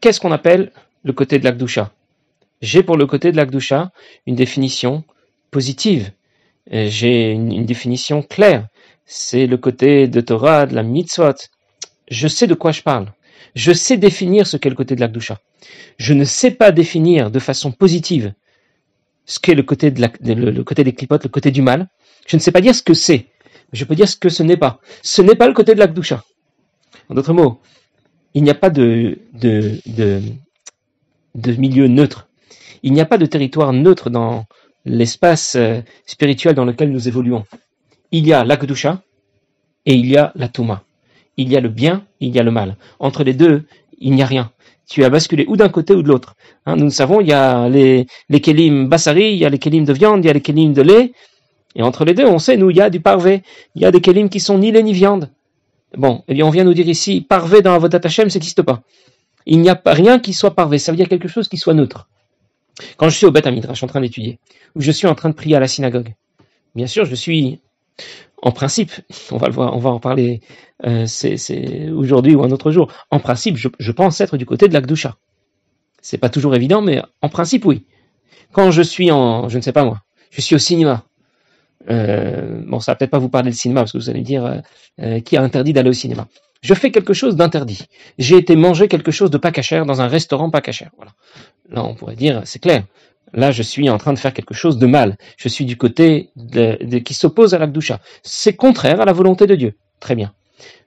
qu'est-ce 0.00 0.20
qu'on 0.20 0.32
appelle 0.32 0.72
le 1.02 1.12
côté 1.12 1.38
de 1.38 1.44
l'akdusha? 1.44 1.92
J'ai 2.60 2.82
pour 2.82 2.96
le 2.96 3.06
côté 3.06 3.32
de 3.32 3.36
l'akdusha 3.36 3.92
une 4.26 4.34
définition 4.34 5.04
positive. 5.50 6.10
J'ai 6.70 7.30
une, 7.30 7.52
une 7.52 7.66
définition 7.66 8.22
claire. 8.22 8.66
C'est 9.04 9.46
le 9.46 9.56
côté 9.56 10.08
de 10.08 10.20
Torah, 10.20 10.66
de 10.66 10.74
la 10.74 10.82
mitzvot. 10.82 11.34
Je 12.10 12.28
sais 12.28 12.46
de 12.46 12.54
quoi 12.54 12.72
je 12.72 12.82
parle. 12.82 13.12
Je 13.56 13.72
sais 13.72 13.96
définir 13.96 14.46
ce 14.46 14.58
qu'est 14.58 14.68
le 14.68 14.74
côté 14.76 14.94
de 14.94 15.00
l'akdusha. 15.00 15.40
Je 15.96 16.12
ne 16.12 16.24
sais 16.24 16.50
pas 16.50 16.72
définir 16.72 17.30
de 17.30 17.38
façon 17.38 17.72
positive 17.72 18.34
ce 19.24 19.40
qu'est 19.40 19.54
le 19.54 19.62
côté 19.62 19.90
des 19.90 20.92
clipotes, 20.92 21.24
le 21.24 21.30
côté 21.30 21.50
du 21.50 21.62
mal. 21.62 21.88
Je 22.26 22.36
ne 22.36 22.40
sais 22.40 22.52
pas 22.52 22.60
dire 22.60 22.74
ce 22.74 22.82
que 22.82 22.92
c'est. 22.92 23.26
Je 23.72 23.86
peux 23.86 23.94
dire 23.94 24.08
ce 24.08 24.16
que 24.16 24.28
ce 24.28 24.42
n'est 24.42 24.58
pas. 24.58 24.78
Ce 25.02 25.22
n'est 25.22 25.34
pas 25.34 25.48
le 25.48 25.54
côté 25.54 25.74
de 25.74 25.80
l'akdusha. 25.80 26.22
En 27.08 27.14
d'autres 27.14 27.32
mots, 27.32 27.62
il 28.34 28.42
n'y 28.42 28.50
a 28.50 28.54
pas 28.54 28.68
de, 28.68 29.18
milieu 31.34 31.88
neutre. 31.88 32.28
Il 32.82 32.92
n'y 32.92 33.00
a 33.00 33.06
pas 33.06 33.16
de 33.16 33.24
territoire 33.24 33.72
neutre 33.72 34.10
dans 34.10 34.44
l'espace 34.84 35.56
euh, 35.56 35.80
spirituel 36.04 36.54
dans 36.54 36.66
lequel 36.66 36.92
nous 36.92 37.08
évoluons. 37.08 37.44
Il 38.12 38.26
y 38.26 38.34
a 38.34 38.44
l'akdusha 38.44 39.02
et 39.86 39.94
il 39.94 40.06
y 40.06 40.18
a 40.18 40.32
la 40.34 40.48
touma. 40.48 40.85
Il 41.36 41.50
y 41.50 41.56
a 41.56 41.60
le 41.60 41.68
bien, 41.68 42.04
il 42.20 42.34
y 42.34 42.38
a 42.38 42.42
le 42.42 42.50
mal. 42.50 42.76
Entre 42.98 43.24
les 43.24 43.34
deux, 43.34 43.64
il 43.98 44.14
n'y 44.14 44.22
a 44.22 44.26
rien. 44.26 44.52
Tu 44.88 45.04
as 45.04 45.10
basculé 45.10 45.44
ou 45.48 45.56
d'un 45.56 45.68
côté 45.68 45.94
ou 45.94 46.02
de 46.02 46.08
l'autre. 46.08 46.34
Hein, 46.64 46.76
nous 46.76 46.90
savons, 46.90 47.20
il 47.20 47.28
y 47.28 47.32
a 47.32 47.68
les, 47.68 48.06
les 48.28 48.40
kelim 48.40 48.88
bassari, 48.88 49.32
il 49.32 49.38
y 49.38 49.44
a 49.44 49.48
les 49.48 49.58
kelim 49.58 49.84
de 49.84 49.92
viande, 49.92 50.24
il 50.24 50.28
y 50.28 50.30
a 50.30 50.32
les 50.32 50.40
kelim 50.40 50.72
de 50.72 50.82
lait. 50.82 51.12
Et 51.74 51.82
entre 51.82 52.04
les 52.04 52.14
deux, 52.14 52.24
on 52.24 52.38
sait, 52.38 52.56
nous, 52.56 52.70
il 52.70 52.76
y 52.76 52.80
a 52.80 52.88
du 52.88 53.00
parvé. 53.00 53.42
Il 53.74 53.82
y 53.82 53.84
a 53.84 53.90
des 53.90 54.00
kelim 54.00 54.28
qui 54.28 54.40
sont 54.40 54.58
ni 54.58 54.70
lait 54.70 54.82
ni 54.82 54.92
viande. 54.92 55.30
Bon, 55.96 56.22
eh 56.28 56.34
bien, 56.34 56.46
on 56.46 56.50
vient 56.50 56.64
nous 56.64 56.74
dire 56.74 56.88
ici, 56.88 57.20
parvé 57.20 57.62
dans 57.62 57.78
votre 57.78 57.98
Hashem, 58.02 58.30
ça 58.30 58.38
n'existe 58.38 58.62
pas. 58.62 58.82
Il 59.44 59.60
n'y 59.60 59.68
a 59.68 59.76
pas 59.76 59.92
rien 59.92 60.18
qui 60.18 60.32
soit 60.32 60.54
parvé. 60.54 60.78
Ça 60.78 60.92
veut 60.92 60.96
dire 60.96 61.08
quelque 61.08 61.28
chose 61.28 61.48
qui 61.48 61.56
soit 61.56 61.74
neutre. 61.74 62.08
Quand 62.96 63.08
je 63.08 63.16
suis 63.16 63.26
au 63.26 63.30
Beth 63.30 63.46
Amidra, 63.46 63.72
je 63.72 63.78
suis 63.78 63.84
en 63.84 63.88
train 63.88 64.00
d'étudier, 64.00 64.38
ou 64.74 64.80
je 64.80 64.90
suis 64.90 65.06
en 65.06 65.14
train 65.14 65.30
de 65.30 65.34
prier 65.34 65.56
à 65.56 65.60
la 65.60 65.68
synagogue, 65.68 66.14
bien 66.74 66.86
sûr, 66.86 67.04
je 67.04 67.14
suis, 67.14 67.60
en 68.42 68.52
principe, 68.52 68.92
on 69.30 69.38
va 69.38 69.90
en 69.90 70.00
parler 70.00 70.40
euh, 70.84 71.06
aujourd'hui 71.94 72.34
ou 72.34 72.44
un 72.44 72.50
autre 72.50 72.70
jour. 72.70 72.92
En 73.10 73.18
principe, 73.18 73.56
je, 73.56 73.92
pense 73.92 74.20
être 74.20 74.36
du 74.36 74.46
côté 74.46 74.68
de 74.68 74.74
l'Akdusha. 74.74 75.16
C'est 76.02 76.18
pas 76.18 76.28
toujours 76.28 76.54
évident, 76.54 76.82
mais 76.82 77.02
en 77.22 77.28
principe, 77.28 77.64
oui. 77.64 77.84
Quand 78.52 78.70
je 78.70 78.82
suis 78.82 79.10
en, 79.10 79.48
je 79.48 79.56
ne 79.56 79.62
sais 79.62 79.72
pas 79.72 79.84
moi, 79.84 80.02
je 80.30 80.40
suis 80.40 80.54
au 80.54 80.58
cinéma. 80.58 81.04
Euh, 81.90 82.60
bon, 82.66 82.80
ça 82.80 82.92
va 82.92 82.96
peut-être 82.96 83.10
pas 83.10 83.18
vous 83.18 83.28
parler 83.28 83.50
de 83.50 83.56
cinéma 83.56 83.80
parce 83.80 83.92
que 83.92 83.98
vous 83.98 84.10
allez 84.10 84.22
dire 84.22 84.62
euh, 85.00 85.20
qui 85.20 85.36
a 85.36 85.42
interdit 85.42 85.72
d'aller 85.72 85.90
au 85.90 85.94
cinéma. 85.94 86.28
Je 86.62 86.74
fais 86.74 86.90
quelque 86.90 87.14
chose 87.14 87.36
d'interdit. 87.36 87.86
J'ai 88.18 88.36
été 88.36 88.56
manger 88.56 88.88
quelque 88.88 89.10
chose 89.10 89.30
de 89.30 89.38
pas 89.38 89.52
cachère 89.52 89.86
dans 89.86 90.00
un 90.00 90.08
restaurant 90.08 90.50
pas 90.50 90.60
cachère. 90.60 90.90
Voilà. 90.96 91.12
Là, 91.70 91.84
on 91.84 91.94
pourrait 91.94 92.16
dire, 92.16 92.42
c'est 92.44 92.58
clair. 92.58 92.84
Là, 93.32 93.50
je 93.50 93.62
suis 93.62 93.90
en 93.90 93.98
train 93.98 94.12
de 94.12 94.18
faire 94.18 94.32
quelque 94.32 94.54
chose 94.54 94.78
de 94.78 94.86
mal. 94.86 95.16
Je 95.36 95.48
suis 95.48 95.64
du 95.64 95.76
côté 95.76 96.30
de, 96.36 96.98
qui 96.98 97.14
s'oppose 97.14 97.54
à 97.54 97.58
l'Akdusha. 97.58 98.00
C'est 98.22 98.54
contraire 98.54 99.00
à 99.00 99.04
la 99.04 99.12
volonté 99.12 99.46
de 99.46 99.54
Dieu. 99.54 99.74
Très 100.00 100.14
bien. 100.14 100.32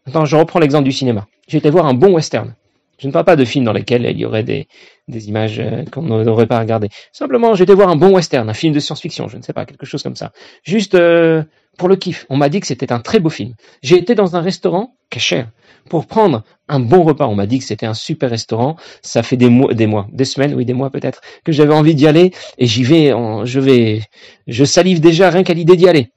Maintenant, 0.05 0.25
je 0.25 0.35
reprends 0.35 0.59
l'exemple 0.59 0.85
du 0.85 0.91
cinéma. 0.91 1.27
J'ai 1.47 1.57
été 1.57 1.69
voir 1.69 1.85
un 1.85 1.93
bon 1.93 2.13
western. 2.13 2.55
Je 2.97 3.07
ne 3.07 3.13
parle 3.13 3.25
pas 3.25 3.35
de 3.35 3.45
films 3.45 3.65
dans 3.65 3.73
lesquels 3.73 4.05
il 4.05 4.19
y 4.19 4.25
aurait 4.25 4.43
des, 4.43 4.67
des 5.07 5.29
images 5.29 5.59
euh, 5.59 5.85
qu'on 5.85 6.01
n'aurait 6.01 6.47
pas 6.47 6.59
regardées. 6.59 6.89
Simplement, 7.13 7.55
été 7.55 7.73
voir 7.73 7.89
un 7.89 7.95
bon 7.95 8.13
western, 8.13 8.49
un 8.49 8.53
film 8.53 8.73
de 8.73 8.79
science-fiction, 8.79 9.29
je 9.29 9.37
ne 9.37 9.41
sais 9.41 9.53
pas, 9.53 9.65
quelque 9.65 9.85
chose 9.85 10.03
comme 10.03 10.15
ça. 10.17 10.31
Juste 10.63 10.95
euh, 10.95 11.43
pour 11.79 11.89
le 11.89 11.95
kiff. 11.95 12.27
On 12.29 12.37
m'a 12.37 12.49
dit 12.49 12.59
que 12.59 12.67
c'était 12.67 12.91
un 12.91 12.99
très 12.99 13.19
beau 13.19 13.29
film. 13.29 13.55
J'ai 13.81 13.97
été 13.97 14.13
dans 14.13 14.35
un 14.35 14.41
restaurant, 14.41 14.95
cher, 15.17 15.49
pour 15.89 16.05
prendre 16.05 16.43
un 16.67 16.79
bon 16.79 17.01
repas. 17.03 17.25
On 17.25 17.33
m'a 17.33 17.47
dit 17.47 17.57
que 17.57 17.65
c'était 17.65 17.87
un 17.87 17.95
super 17.95 18.29
restaurant. 18.29 18.75
Ça 19.01 19.23
fait 19.23 19.37
des 19.37 19.49
mois, 19.49 19.73
des 19.73 19.87
mois, 19.87 20.07
des 20.11 20.25
semaines, 20.25 20.53
oui, 20.53 20.65
des 20.65 20.73
mois 20.73 20.91
peut-être, 20.91 21.21
que 21.43 21.51
j'avais 21.51 21.73
envie 21.73 21.95
d'y 21.95 22.05
aller. 22.05 22.31
Et 22.59 22.67
j'y 22.67 22.83
vais, 22.83 23.11
je 23.45 23.59
vais, 23.59 24.03
je 24.45 24.65
salive 24.65 24.99
déjà 24.99 25.31
rien 25.31 25.43
qu'à 25.43 25.55
l'idée 25.55 25.75
d'y 25.75 25.87
aller. 25.87 26.11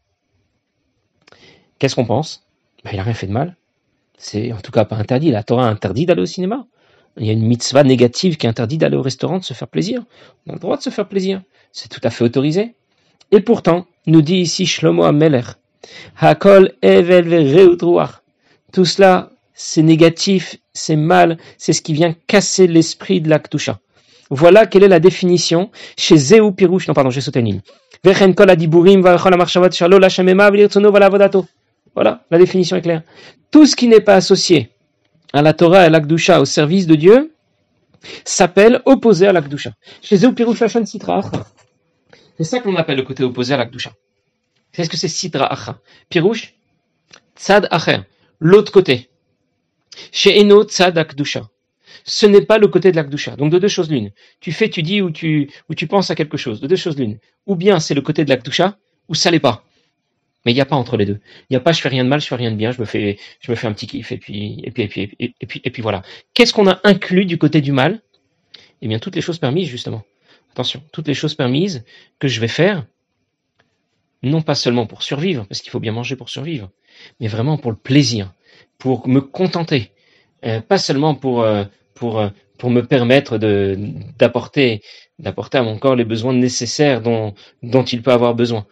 Qu'est-ce 1.79 1.95
qu'on 1.95 2.05
pense? 2.05 2.45
Ben, 2.85 2.91
Il 2.93 2.99
a 2.99 3.05
rien 3.05 3.15
fait 3.15 3.29
de 3.29 3.33
mal. 3.33 3.57
C'est 4.19 4.53
en 4.53 4.61
tout 4.61 4.73
cas 4.73 4.85
pas 4.85 4.97
interdit. 4.97 5.31
La 5.31 5.43
Torah 5.43 5.69
interdit 5.69 6.05
d'aller 6.05 6.23
au 6.23 6.27
cinéma. 6.27 6.67
Il 7.19 7.27
y 7.27 7.31
a 7.31 7.33
une 7.33 7.47
mitzvah 7.47 7.85
négative 7.85 8.37
qui 8.37 8.47
interdit 8.47 8.79
d'aller 8.79 8.97
au 8.97 9.03
restaurant, 9.03 9.39
de 9.39 9.45
se 9.45 9.55
faire 9.55 9.69
plaisir. 9.69 10.03
On 10.47 10.51
a 10.51 10.55
le 10.55 10.61
droit 10.61 10.77
de 10.77 10.83
se 10.83 10.91
faire 10.91 11.09
plaisir. 11.09 11.43
C'est 11.73 11.89
tout 11.89 12.01
à 12.03 12.11
fait 12.11 12.25
autorisé. 12.25 12.75
Et 13.33 13.41
pourtant, 13.41 13.87
nous 14.07 14.21
dit 14.21 14.37
ici 14.37 14.67
Shlomo 14.67 15.05
Ameler, 15.05 15.41
Hakol 16.21 16.73
Evel 16.83 17.77
Tout 18.73 18.85
cela, 18.85 19.31
c'est 19.55 19.83
négatif, 19.83 20.57
c'est 20.75 20.97
mal, 20.97 21.39
c'est 21.57 21.73
ce 21.73 21.81
qui 21.81 21.95
vient 21.95 22.15
casser 22.27 22.67
l'esprit 22.67 23.23
de 23.23 23.31
l'Aktusha. 23.31 23.79
Voilà 24.29 24.67
quelle 24.67 24.83
est 24.85 24.89
la 24.89 25.01
définition 25.01 25.71
chez 25.97 26.17
Zéou 26.17 26.53
Pirouche. 26.53 26.89
Non, 26.89 26.95
pardon, 26.95 27.11
j'ai 27.11 27.21
sauté 27.21 27.41
une 27.41 27.47
ligne. 27.47 27.61
Voilà, 31.95 32.25
la 32.31 32.39
définition 32.39 32.77
est 32.77 32.83
claire. 32.83 33.03
Tout 33.51 33.67
ce 33.67 33.77
qui 33.77 33.89
n'est 33.89 34.01
pas 34.01 34.15
associé 34.15 34.71
à 35.33 35.43
la 35.43 35.53
Torah 35.53 35.83
et 35.83 35.87
à 35.87 35.91
l'Akdusha 35.91 36.41
au 36.41 36.45
service 36.45 36.87
de 36.87 36.95
Dieu 36.95 37.33
s'appelle 38.25 38.83
opposé 38.85 39.27
à 39.27 39.33
l'Akdusha. 39.33 39.73
Chez 40.03 40.17
Zéou 40.17 40.33
Pirouche 40.33 40.63
Sitra 40.85 41.21
C'est 42.39 42.45
ça 42.45 42.61
qu'on 42.61 42.77
appelle 42.77 42.97
le 42.97 43.03
côté 43.03 43.23
opposé 43.23 43.55
à 43.55 43.57
l'Akdusha. 43.57 43.93
Qu'est-ce 44.73 44.89
que 44.89 44.97
c'est 44.97 45.09
Sitra 45.09 45.47
Acha 45.53 45.81
Pirouche 46.09 46.55
Tzad 47.37 47.69
Acher, 47.71 47.99
l'autre 48.41 48.73
côté. 48.73 49.11
Chez 50.11 50.41
Eno 50.41 50.65
Tzad 50.65 50.97
Akdusha. 50.97 51.49
Ce 52.05 52.27
n'est 52.27 52.45
pas 52.45 52.59
le 52.59 52.69
côté 52.69 52.91
de 52.91 52.97
l'Akdusha. 52.97 53.37
Donc 53.37 53.53
de 53.53 53.59
deux 53.59 53.69
choses 53.69 53.91
l'une. 53.91 54.11
Tu 54.41 54.53
fais, 54.53 54.69
tu 54.71 54.83
dis 54.83 55.03
ou 55.03 55.11
tu, 55.11 55.51
ou 55.69 55.75
tu 55.75 55.87
penses 55.87 56.11
à 56.11 56.15
quelque 56.15 56.37
chose. 56.37 56.61
De 56.61 56.67
deux 56.67 56.77
choses 56.77 56.99
l'une. 56.99 57.19
Ou 57.47 57.55
bien 57.55 57.81
c'est 57.81 57.95
le 57.95 58.01
côté 58.01 58.25
de 58.25 58.31
l'Akdusha, 58.31 58.79
ou 59.09 59.15
ça 59.15 59.31
l'est 59.31 59.41
pas. 59.41 59.65
Mais 60.45 60.53
il 60.53 60.55
n'y 60.55 60.61
a 60.61 60.67
pas 60.67 60.77
entre 60.77 60.97
les 60.97 61.07
deux. 61.07 61.21
Il 61.43 61.53
n'y 61.53 61.57
a 61.57 61.61
pas 61.61 61.73
je 61.73 61.81
fais 61.81 61.89
rien 61.89 62.03
de 62.05 62.09
mal, 62.09 62.21
je 62.21 62.27
fais 62.27 62.35
rien 62.35 62.51
de 62.51 62.57
bien, 62.57 62.73
je 62.73 62.81
me 62.81 62.85
fais, 62.85 63.19
je 63.41 63.51
me 63.51 63.57
fais 63.57 63.67
un 63.67 63.73
petit 63.73 63.87
kiff 63.87 64.11
et 64.11 64.19
puis, 64.19 64.61
et 64.65 64.71
puis, 64.73 64.83
et 64.83 64.89
puis, 64.89 65.17
et 65.21 65.47
puis, 65.47 65.61
et 65.63 65.71
puis, 65.71 65.83
voilà. 65.83 66.03
Qu'est-ce 66.35 66.53
qu'on 66.53 66.67
a 66.67 66.81
inclus 66.83 67.27
du 67.27 67.39
côté 67.39 67.61
du 67.61 67.71
mal? 67.73 68.03
Eh 68.81 68.89
bien, 68.89 68.99
toutes 68.99 69.15
les 69.15 69.21
choses 69.21 69.39
permises, 69.39 69.69
justement. 69.69 70.03
Attention, 70.53 70.83
toutes 70.93 71.09
les 71.09 71.15
choses 71.15 71.35
permises 71.35 71.83
que 72.19 72.29
je 72.29 72.39
vais 72.39 72.49
faire, 72.49 72.85
non 74.23 74.43
pas 74.43 74.55
seulement 74.55 74.87
pour 74.87 75.03
survivre, 75.03 75.47
parce 75.49 75.63
qu'il 75.63 75.71
faut 75.71 75.81
bien 75.81 75.93
manger 75.93 76.15
pour 76.15 76.29
survivre, 76.29 76.71
mais 77.21 77.27
vraiment 77.27 77.57
pour 77.57 77.71
le 77.71 77.77
plaisir, 77.77 78.35
pour 78.79 79.09
me 79.09 79.23
contenter, 79.23 79.93
euh, 80.45 80.61
pas 80.61 80.77
seulement 80.77 81.15
pour, 81.15 81.43
euh, 81.43 81.65
pour, 81.95 82.21
euh, 82.21 82.29
pour 82.59 82.69
me 82.69 82.83
permettre 82.83 83.39
de, 83.39 83.79
d'apporter, 84.19 84.83
d'apporter 85.19 85.57
à 85.57 85.63
mon 85.63 85.79
corps 85.79 85.97
les 85.97 86.05
besoins 86.05 86.35
nécessaires 86.35 87.01
dont, 87.01 87.33
dont 87.63 87.85
il 87.85 88.03
peut 88.03 88.13
avoir 88.13 88.35
besoin, 88.35 88.67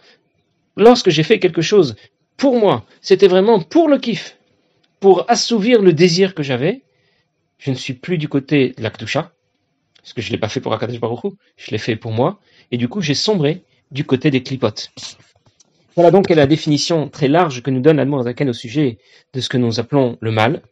lorsque 0.77 1.09
j'ai 1.09 1.23
fait 1.23 1.39
quelque 1.39 1.63
chose 1.63 1.97
pour 2.37 2.59
moi, 2.59 2.85
c'était 3.01 3.29
vraiment 3.29 3.59
pour 3.59 3.89
le 3.89 3.97
kiff, 3.97 4.37
pour 5.01 5.25
assouvir 5.31 5.81
le 5.81 5.95
désir 5.95 6.35
que 6.35 6.43
j'avais, 6.43 6.83
je 7.59 7.71
ne 7.71 7.77
suis 7.77 7.95
plus 7.95 8.19
du 8.19 8.29
côté 8.29 8.75
de 8.77 8.83
l'Akdusha, 8.83 9.33
parce 10.03 10.13
que 10.13 10.23
je 10.23 10.29
ne 10.29 10.33
l'ai 10.33 10.39
pas 10.39 10.49
fait 10.49 10.61
pour 10.61 10.73
Akadosh 10.73 11.01
Baruch 11.01 11.33
je 11.57 11.71
l'ai 11.71 11.79
fait 11.79 11.97
pour 11.97 12.13
moi, 12.13 12.41
et 12.71 12.77
du 12.77 12.89
coup 12.89 13.01
j'ai 13.01 13.15
sombré 13.15 13.63
du 13.91 14.05
côté 14.05 14.31
des 14.31 14.43
clipotes. 14.43 14.91
Voilà 15.97 16.11
donc 16.11 16.31
la 16.31 16.47
définition 16.47 17.09
très 17.09 17.29
large 17.29 17.63
que 17.63 17.71
nous 17.71 17.81
donne 17.81 17.99
Admour 17.99 18.23
Zaken 18.23 18.49
au 18.51 18.53
sujet 18.53 18.99
de 19.35 19.41
ce 19.41 19.49
que 19.49 19.59
nous 19.59 19.81
appelons 19.81 20.17
le 20.21 20.31
mal. 20.31 20.63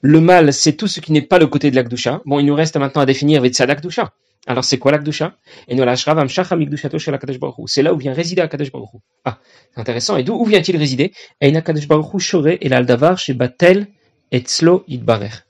Le 0.00 0.20
mal, 0.20 0.52
c'est 0.52 0.72
tout 0.72 0.88
ce 0.88 1.00
qui 1.00 1.12
n'est 1.12 1.22
pas 1.22 1.38
le 1.38 1.46
côté 1.46 1.70
de 1.70 1.76
l'Akdusha. 1.76 2.22
Bon, 2.24 2.40
il 2.40 2.46
nous 2.46 2.54
reste 2.54 2.76
maintenant 2.76 3.02
à 3.02 3.06
définir 3.06 3.40
Vetsad 3.40 3.70
Akdusha. 3.70 4.12
Alors, 4.48 4.64
c'est 4.64 4.78
quoi 4.78 4.90
l'Akdusha? 4.90 5.36
Et 5.68 5.76
nous 5.76 5.84
C'est 7.66 7.82
là 7.82 7.94
où 7.94 7.96
vient 7.98 8.12
résider 8.12 8.42
Akadosh 8.42 8.72
Baruch 8.72 8.88
Ah, 9.24 9.38
c'est 9.72 9.80
intéressant. 9.80 10.16
Et 10.16 10.24
d'où 10.24 10.34
où 10.34 10.44
vient-il 10.44 10.76
résider? 10.76 11.12
Shore 12.18 12.48
et 12.48 12.68
l'Aldavar 12.68 13.18
chez 13.18 13.34
Batel 13.34 13.86
et 14.32 14.40
Tzlo 14.40 14.82
Yidbarer. 14.88 15.44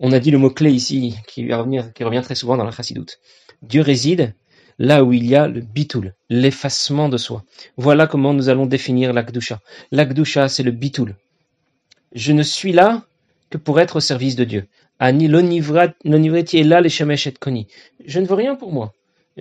On 0.00 0.12
a 0.12 0.20
dit 0.20 0.30
le 0.30 0.38
mot-clé 0.38 0.70
ici, 0.70 1.16
qui, 1.26 1.52
revient 1.52 2.22
très 2.22 2.34
souvent 2.34 2.56
dans 2.56 2.64
la 2.64 2.70
chassidoute. 2.70 3.18
Dieu 3.62 3.82
réside 3.82 4.34
là 4.78 5.02
où 5.02 5.12
il 5.12 5.26
y 5.26 5.34
a 5.34 5.48
le 5.48 5.60
bitul, 5.60 6.14
l'effacement 6.30 7.08
de 7.08 7.16
soi. 7.16 7.42
Voilà 7.76 8.06
comment 8.06 8.32
nous 8.32 8.48
allons 8.48 8.66
définir 8.66 9.12
l'Akdusha. 9.12 9.60
L'Akdusha, 9.90 10.48
c'est 10.48 10.62
le 10.62 10.70
bitul. 10.70 11.16
Je 12.14 12.32
ne 12.32 12.42
suis 12.42 12.72
là 12.72 13.02
que 13.50 13.58
pour 13.58 13.80
être 13.80 13.96
au 13.96 14.00
service 14.00 14.36
de 14.36 14.44
Dieu. 14.44 14.68
Est 15.00 15.12
là 16.64 16.80
les. 16.80 16.88
Je 18.04 18.20
ne 18.20 18.26
veux 18.26 18.34
rien 18.34 18.54
pour 18.54 18.72
moi. 18.72 18.92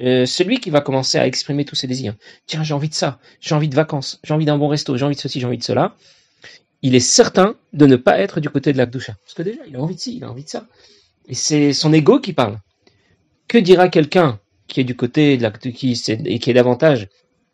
Euh, 0.02 0.26
celui 0.26 0.60
qui 0.60 0.70
va 0.70 0.82
commencer 0.82 1.18
à 1.18 1.26
exprimer 1.26 1.66
tous 1.66 1.76
ses 1.76 1.88
désirs. 1.88 2.14
Tiens, 2.46 2.64
j'ai 2.64 2.74
envie 2.74 2.90
de 2.90 2.94
ça, 2.94 3.20
j'ai 3.42 3.56
envie 3.56 3.70
de 3.70 3.76
vacances, 3.76 4.20
j'ai 4.24 4.34
envie 4.34 4.46
d'un 4.46 4.58
bon 4.58 4.68
resto, 4.68 4.96
j'ai 4.96 5.06
envie 5.06 5.16
de 5.16 5.20
ceci, 5.20 5.40
j'ai 5.40 5.48
envie 5.48 5.58
de 5.58 5.64
cela. 5.64 5.96
Il 6.81 6.96
est 6.96 7.00
certain 7.00 7.55
de 7.74 7.86
ne 7.86 7.96
pas 7.96 8.19
être 8.19 8.39
du 8.39 8.50
côté 8.50 8.74
de 8.74 8.77
l'Akdusha. 8.77 9.15
Parce 9.24 9.34
que 9.34 9.41
déjà, 9.41 9.62
il 9.67 9.75
a 9.75 9.79
envie 9.79 9.96
de 9.96 10.00
ci, 10.00 10.17
il 10.17 10.24
a 10.24 10.29
envie 10.29 10.43
de 10.43 10.50
ça. 10.50 10.67
Et 11.27 11.34
c'est 11.34 11.74
son 11.74 11.91
ego 11.93 12.19
qui 12.19 12.34
parle. 12.34 12.60
Que 13.48 13.57
dira 13.57 13.89
quelqu'un 13.89 14.39
qui 14.67 14.81
est 14.81 14.84
du 14.84 14.96
côté 14.96 15.38
de 15.38 15.43
l'Akdusha, 15.43 15.75
qui, 15.75 16.03
et 16.25 16.39
qui 16.39 16.50
est 16.50 16.53
davantage 16.53 17.07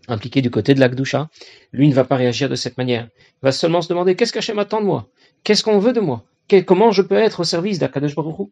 impliqué 0.07 0.41
du 0.41 0.51
côté 0.51 0.73
de 0.73 0.79
l'Akdusha 0.79 1.29
Lui 1.71 1.87
ne 1.87 1.93
va 1.93 2.03
pas 2.03 2.17
réagir 2.17 2.49
de 2.49 2.55
cette 2.55 2.77
manière. 2.77 3.07
Il 3.17 3.43
va 3.43 3.51
seulement 3.51 3.81
se 3.81 3.89
demander 3.89 4.15
qu'est-ce 4.15 4.33
qu'Hachem 4.33 4.59
attend 4.59 4.81
de 4.81 4.85
moi? 4.85 5.07
Qu'est-ce 5.43 5.63
qu'on 5.63 5.79
veut 5.79 5.93
de 5.93 6.01
moi? 6.01 6.25
Comment 6.65 6.91
je 6.91 7.01
peux 7.01 7.15
être 7.15 7.39
au 7.39 7.43
service 7.43 7.79
d'Akadosh 7.79 8.15
Baruch 8.15 8.49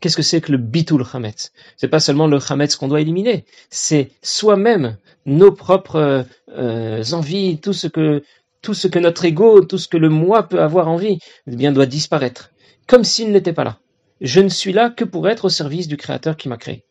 Qu'est-ce 0.00 0.16
que 0.16 0.22
c'est 0.22 0.40
que 0.40 0.52
le 0.52 0.58
bitul 0.58 1.04
chametz 1.04 1.52
C'est 1.76 1.88
pas 1.88 2.00
seulement 2.00 2.26
le 2.26 2.40
chametz 2.40 2.74
qu'on 2.76 2.88
doit 2.88 3.00
éliminer, 3.00 3.44
c'est 3.70 4.10
soi-même 4.22 4.96
nos 5.24 5.52
propres 5.52 6.26
euh, 6.50 7.04
envies, 7.12 7.60
tout 7.60 7.72
ce 7.72 7.86
que 7.86 8.24
tout 8.62 8.74
ce 8.74 8.88
que 8.88 8.98
notre 8.98 9.24
ego, 9.24 9.64
tout 9.64 9.78
ce 9.78 9.88
que 9.88 9.96
le 9.96 10.08
moi 10.08 10.48
peut 10.48 10.60
avoir 10.60 10.88
envie, 10.88 11.18
eh 11.46 11.56
bien 11.56 11.72
doit 11.72 11.86
disparaître, 11.86 12.52
comme 12.86 13.04
s'il 13.04 13.32
n'était 13.32 13.52
pas 13.52 13.64
là. 13.64 13.78
Je 14.20 14.40
ne 14.40 14.48
suis 14.48 14.72
là 14.72 14.90
que 14.90 15.04
pour 15.04 15.28
être 15.28 15.44
au 15.46 15.48
service 15.48 15.86
du 15.86 15.96
Créateur 15.96 16.36
qui 16.36 16.48
m'a 16.48 16.56
créé. 16.56 16.84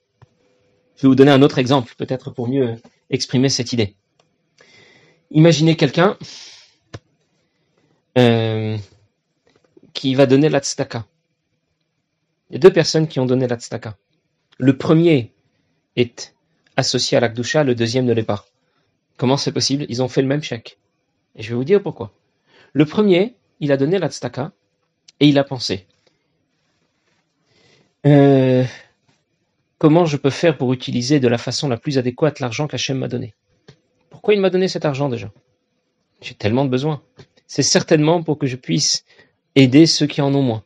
Je 0.96 1.04
vais 1.04 1.10
vous 1.10 1.16
donner 1.16 1.32
un 1.32 1.42
autre 1.42 1.60
exemple, 1.60 1.94
peut-être 1.98 2.32
pour 2.32 2.48
mieux 2.48 2.76
exprimer 3.10 3.50
cette 3.50 3.74
idée. 3.74 3.96
Imaginez 5.30 5.76
quelqu'un 5.76 6.18
euh, 8.18 8.78
qui 9.94 10.16
va 10.16 10.26
donner 10.26 10.50
la 10.50 10.60
tzedaka. 10.60 11.06
Il 12.50 12.54
y 12.54 12.56
a 12.56 12.60
deux 12.60 12.72
personnes 12.72 13.08
qui 13.08 13.20
ont 13.20 13.26
donné 13.26 13.46
la 13.48 13.58
tzedaka. 13.58 13.98
Le 14.58 14.78
premier 14.78 15.34
est 15.98 16.34
associé 16.78 17.18
à 17.18 17.20
l'akdusha, 17.20 17.64
le 17.64 17.76
deuxième 17.76 18.06
ne 18.06 18.14
l'est 18.14 18.24
pas. 18.24 18.46
Comment 19.18 19.38
c'est 19.38 19.52
possible? 19.52 19.86
Ils 19.90 20.02
ont 20.02 20.08
fait 20.08 20.22
le 20.22 20.28
même 20.28 20.44
chèque. 20.44 20.80
Et 21.38 21.44
je 21.44 21.50
vais 21.50 21.56
vous 21.56 21.64
dire 21.64 21.82
pourquoi. 21.82 22.12
Le 22.74 22.86
premier, 22.86 23.36
il 23.60 23.72
a 23.72 23.78
donné 23.78 24.00
la 24.00 24.10
tzedaka 24.10 24.52
et 25.20 25.28
il 25.28 25.38
a 25.40 25.44
pensé. 25.44 25.86
Euh, 28.06 28.64
comment 29.78 30.06
je 30.06 30.18
peux 30.18 30.30
faire 30.30 30.58
pour 30.58 30.74
utiliser 30.74 31.20
de 31.20 31.28
la 31.28 31.38
façon 31.38 31.70
la 31.70 31.78
plus 31.78 31.98
adéquate 31.98 32.40
l'argent 32.40 32.68
qu'Hachem 32.68 32.98
m'a 32.98 33.08
donné? 33.08 33.34
Pourquoi 34.10 34.34
il 34.34 34.42
m'a 34.42 34.50
donné 34.50 34.68
cet 34.68 34.86
argent 34.86 35.10
déjà? 35.10 35.32
J'ai 36.22 36.34
tellement 36.34 36.66
de 36.66 36.70
besoins. 36.70 37.02
C'est 37.46 37.64
certainement 37.64 38.24
pour 38.24 38.38
que 38.38 38.48
je 38.48 38.56
puisse 38.56 39.06
aider 39.56 39.86
ceux 39.86 40.08
qui 40.08 40.22
en 40.22 40.34
ont 40.34 40.42
moins. 40.42 40.64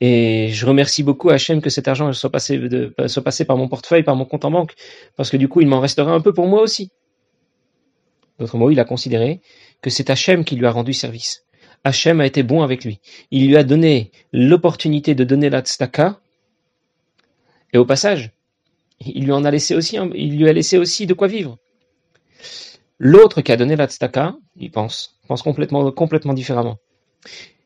Et 0.00 0.48
je 0.48 0.66
remercie 0.66 1.02
beaucoup 1.02 1.30
Hachem 1.30 1.60
que 1.60 1.70
cet 1.70 1.86
argent 1.86 2.12
soit 2.12 2.30
passé, 2.30 2.60
soit 3.06 3.22
passé 3.22 3.44
par 3.44 3.56
mon 3.56 3.68
portefeuille, 3.68 4.02
par 4.02 4.16
mon 4.16 4.24
compte 4.24 4.44
en 4.44 4.50
banque, 4.50 4.74
parce 5.16 5.30
que 5.30 5.36
du 5.36 5.48
coup, 5.48 5.60
il 5.60 5.68
m'en 5.68 5.80
restera 5.80 6.12
un 6.12 6.20
peu 6.20 6.32
pour 6.32 6.48
moi 6.48 6.60
aussi. 6.60 6.90
D'autres 8.38 8.56
mots, 8.56 8.70
il 8.70 8.80
a 8.80 8.84
considéré 8.84 9.40
que 9.82 9.90
c'est 9.90 10.10
Hachem 10.10 10.44
qui 10.44 10.56
lui 10.56 10.66
a 10.66 10.70
rendu 10.70 10.92
service. 10.92 11.44
Hachem 11.84 12.20
a 12.20 12.26
été 12.26 12.42
bon 12.42 12.62
avec 12.62 12.84
lui. 12.84 13.00
Il 13.30 13.48
lui 13.48 13.56
a 13.56 13.64
donné 13.64 14.12
l'opportunité 14.32 15.14
de 15.14 15.24
donner 15.24 15.50
la 15.50 15.60
tzedaka, 15.60 16.20
et 17.72 17.78
au 17.78 17.84
passage, 17.84 18.30
il 19.00 19.24
lui 19.24 19.32
en 19.32 19.44
a 19.44 19.50
laissé 19.50 19.74
aussi, 19.74 19.98
il 20.14 20.38
lui 20.38 20.48
a 20.48 20.52
laissé 20.52 20.78
aussi 20.78 21.06
de 21.06 21.14
quoi 21.14 21.26
vivre. 21.26 21.58
L'autre 22.98 23.40
qui 23.40 23.50
a 23.50 23.56
donné 23.56 23.74
la 23.74 23.88
tzedaka, 23.88 24.36
il 24.56 24.70
pense, 24.70 25.18
pense 25.26 25.42
complètement, 25.42 25.90
complètement 25.90 26.34
différemment. 26.34 26.78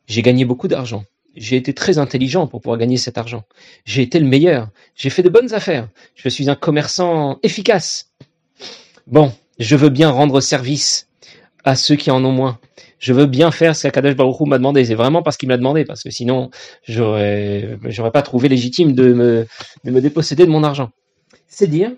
J'ai 0.07 0.23
gagné 0.23 0.45
beaucoup 0.45 0.69
d'argent. 0.69 1.05
J'ai 1.35 1.57
été 1.57 1.75
très 1.75 1.99
intelligent 1.99 2.47
pour 2.47 2.63
pouvoir 2.63 2.79
gagner 2.79 2.97
cet 2.97 3.19
argent. 3.19 3.45
J'ai 3.85 4.01
été 4.01 4.19
le 4.19 4.27
meilleur. 4.27 4.71
J'ai 4.95 5.11
fait 5.11 5.23
de 5.23 5.29
bonnes 5.29 5.53
affaires. 5.53 5.91
Je 6.15 6.31
suis 6.31 6.49
un 6.49 6.55
commerçant 6.55 7.39
efficace. 7.43 8.13
Bon, 9.07 9.35
je 9.59 9.77
veux 9.77 9.91
bien 9.91 10.09
rendre 10.09 10.41
service 10.41 11.06
à 11.67 11.75
ceux 11.75 11.97
qui 11.97 12.11
en 12.11 12.25
ont 12.25 12.33
moins. 12.33 12.59
Je 12.99 13.13
veux 13.13 13.27
bien 13.27 13.51
faire 13.51 13.77
ce 13.77 13.83
qu'Akadosh 13.83 14.15
Baruch 14.15 14.41
m'a 14.47 14.57
demandé. 14.57 14.85
C'est 14.85 14.95
vraiment 14.95 15.23
parce 15.23 15.37
qu'il 15.37 15.49
m'a 15.49 15.59
demandé, 15.59 15.85
parce 15.85 16.03
que 16.03 16.11
sinon, 16.11 16.51
j'aurais, 16.85 17.77
j'aurais 17.87 18.13
pas 18.13 18.23
trouvé 18.23 18.49
légitime 18.49 18.95
de 18.95 19.13
me, 19.13 19.47
de 19.85 19.91
me 19.91 20.01
déposséder 20.01 20.47
de 20.47 20.51
mon 20.51 20.63
argent. 20.63 20.91
C'est 21.49 21.67
dire 21.67 21.93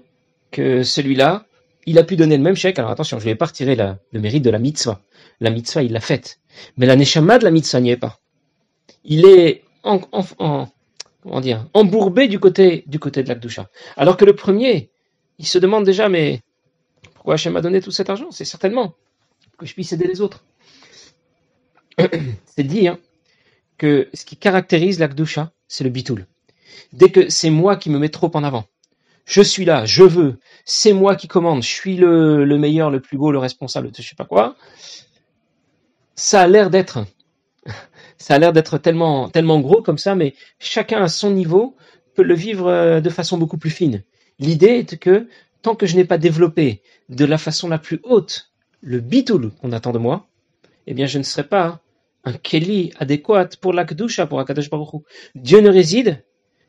que 0.51 0.83
celui-là, 0.83 1.45
il 1.85 1.99
a 1.99 2.05
pu 2.05 2.17
donner 2.17 2.37
le 2.37 2.43
même 2.43 2.57
chèque. 2.57 2.79
Alors 2.79 2.91
attention, 2.91 3.19
je 3.19 3.27
ne 3.27 3.31
vais 3.31 3.37
pas 3.37 3.45
retirer 3.45 3.77
le 3.77 4.21
mérite 4.21 4.43
de 4.43 4.51
la 4.51 4.59
mitzvah. 4.59 5.01
La 5.41 5.51
mitzvah, 5.51 5.83
il 5.83 5.93
l'a 5.93 6.01
faite. 6.01 6.41
Mais 6.79 6.87
la 6.87 6.97
neshama 6.97 7.39
de 7.39 7.45
la 7.45 7.51
mitzvah 7.51 7.81
n'y 7.81 7.91
est 7.91 7.97
pas. 7.99 8.19
Il 9.05 9.27
est 9.27 9.65
en, 9.85 9.99
comment 9.99 11.41
dire, 11.41 11.69
embourbé 11.75 12.27
du 12.27 12.41
côté, 12.41 12.85
du 12.87 12.99
côté 12.99 13.23
de 13.23 13.29
l'Akdusha. 13.29 13.69
Alors 13.99 14.17
que 14.17 14.25
le 14.25 14.35
premier, 14.35 14.91
il 15.39 15.47
se 15.47 15.59
demande 15.59 15.85
déjà, 15.85 16.09
mais 16.09 16.41
pourquoi 17.15 17.35
Hachem 17.35 17.53
m'a 17.53 17.61
donné 17.61 17.83
tout 17.83 17.91
cet 17.91 18.09
argent? 18.09 18.31
C'est 18.31 18.47
certainement 18.47 18.95
que 19.59 19.67
je 19.67 19.75
puisse 19.75 19.93
aider 19.93 20.07
les 20.07 20.21
autres. 20.21 20.45
C'est 22.47 22.63
dire 22.63 22.97
que 23.77 24.09
ce 24.15 24.25
qui 24.25 24.37
caractérise 24.37 24.99
l'Akdusha, 24.99 25.53
c'est 25.67 25.85
le 25.85 25.91
bitoul. 25.91 26.27
Dès 26.93 27.11
que 27.11 27.29
c'est 27.29 27.51
moi 27.51 27.77
qui 27.77 27.91
me 27.91 27.99
mets 27.99 28.09
trop 28.09 28.31
en 28.35 28.45
avant, 28.45 28.67
je 29.25 29.43
suis 29.43 29.65
là, 29.65 29.85
je 29.85 30.05
veux, 30.05 30.39
c'est 30.65 30.93
moi 30.93 31.17
qui 31.17 31.29
commande, 31.29 31.63
je 31.63 31.69
suis 31.69 31.97
le, 31.97 32.45
le, 32.45 32.59
meilleur, 32.59 32.91
le 32.91 33.01
plus 33.01 33.19
beau, 33.19 33.31
le 33.31 33.39
responsable 33.39 33.91
de 33.91 33.97
je 34.01 34.09
sais 34.09 34.15
pas 34.15 34.25
quoi, 34.25 34.57
ça 36.15 36.41
a 36.41 36.47
l'air 36.47 36.71
d'être, 36.71 37.05
ça 38.19 38.35
a 38.35 38.39
l'air 38.39 38.53
d'être 38.53 38.79
tellement, 38.79 39.29
tellement 39.29 39.61
gros 39.61 39.83
comme 39.83 39.99
ça, 39.99 40.15
mais 40.15 40.35
chacun 40.59 41.03
à 41.03 41.09
son 41.09 41.31
niveau 41.31 41.77
peut 42.15 42.23
le 42.23 42.35
vivre 42.35 42.69
euh, 42.69 43.01
de 43.01 43.11
façon 43.11 43.39
beaucoup 43.39 43.59
plus 43.59 43.71
fine. 43.71 44.03
L'idée 44.39 44.79
est 44.79 44.99
que 44.99 45.29
tant 45.63 45.75
que 45.75 45.87
je 45.87 45.97
n'ai 45.97 46.05
pas 46.05 46.19
développé 46.19 46.81
de 47.09 47.25
la 47.25 47.39
façon 47.39 47.69
la 47.69 47.79
plus 47.79 48.01
haute 48.05 48.48
le 48.81 49.01
bitoul 49.01 49.51
qu'on 49.61 49.73
attend 49.73 49.93
de 49.93 49.99
moi, 49.99 50.29
eh 50.87 50.95
bien 50.95 51.07
je 51.07 51.19
ne 51.19 51.23
serai 51.23 51.47
pas 51.47 51.83
un 52.25 52.33
keli 52.33 52.93
adéquat 52.99 53.49
pour 53.61 53.73
l'akdusha, 53.73 54.27
pour 54.27 54.41
Akadosh 54.41 54.71
Baruch 54.71 55.03
Dieu 55.35 55.61
ne 55.61 55.71
réside 55.71 56.25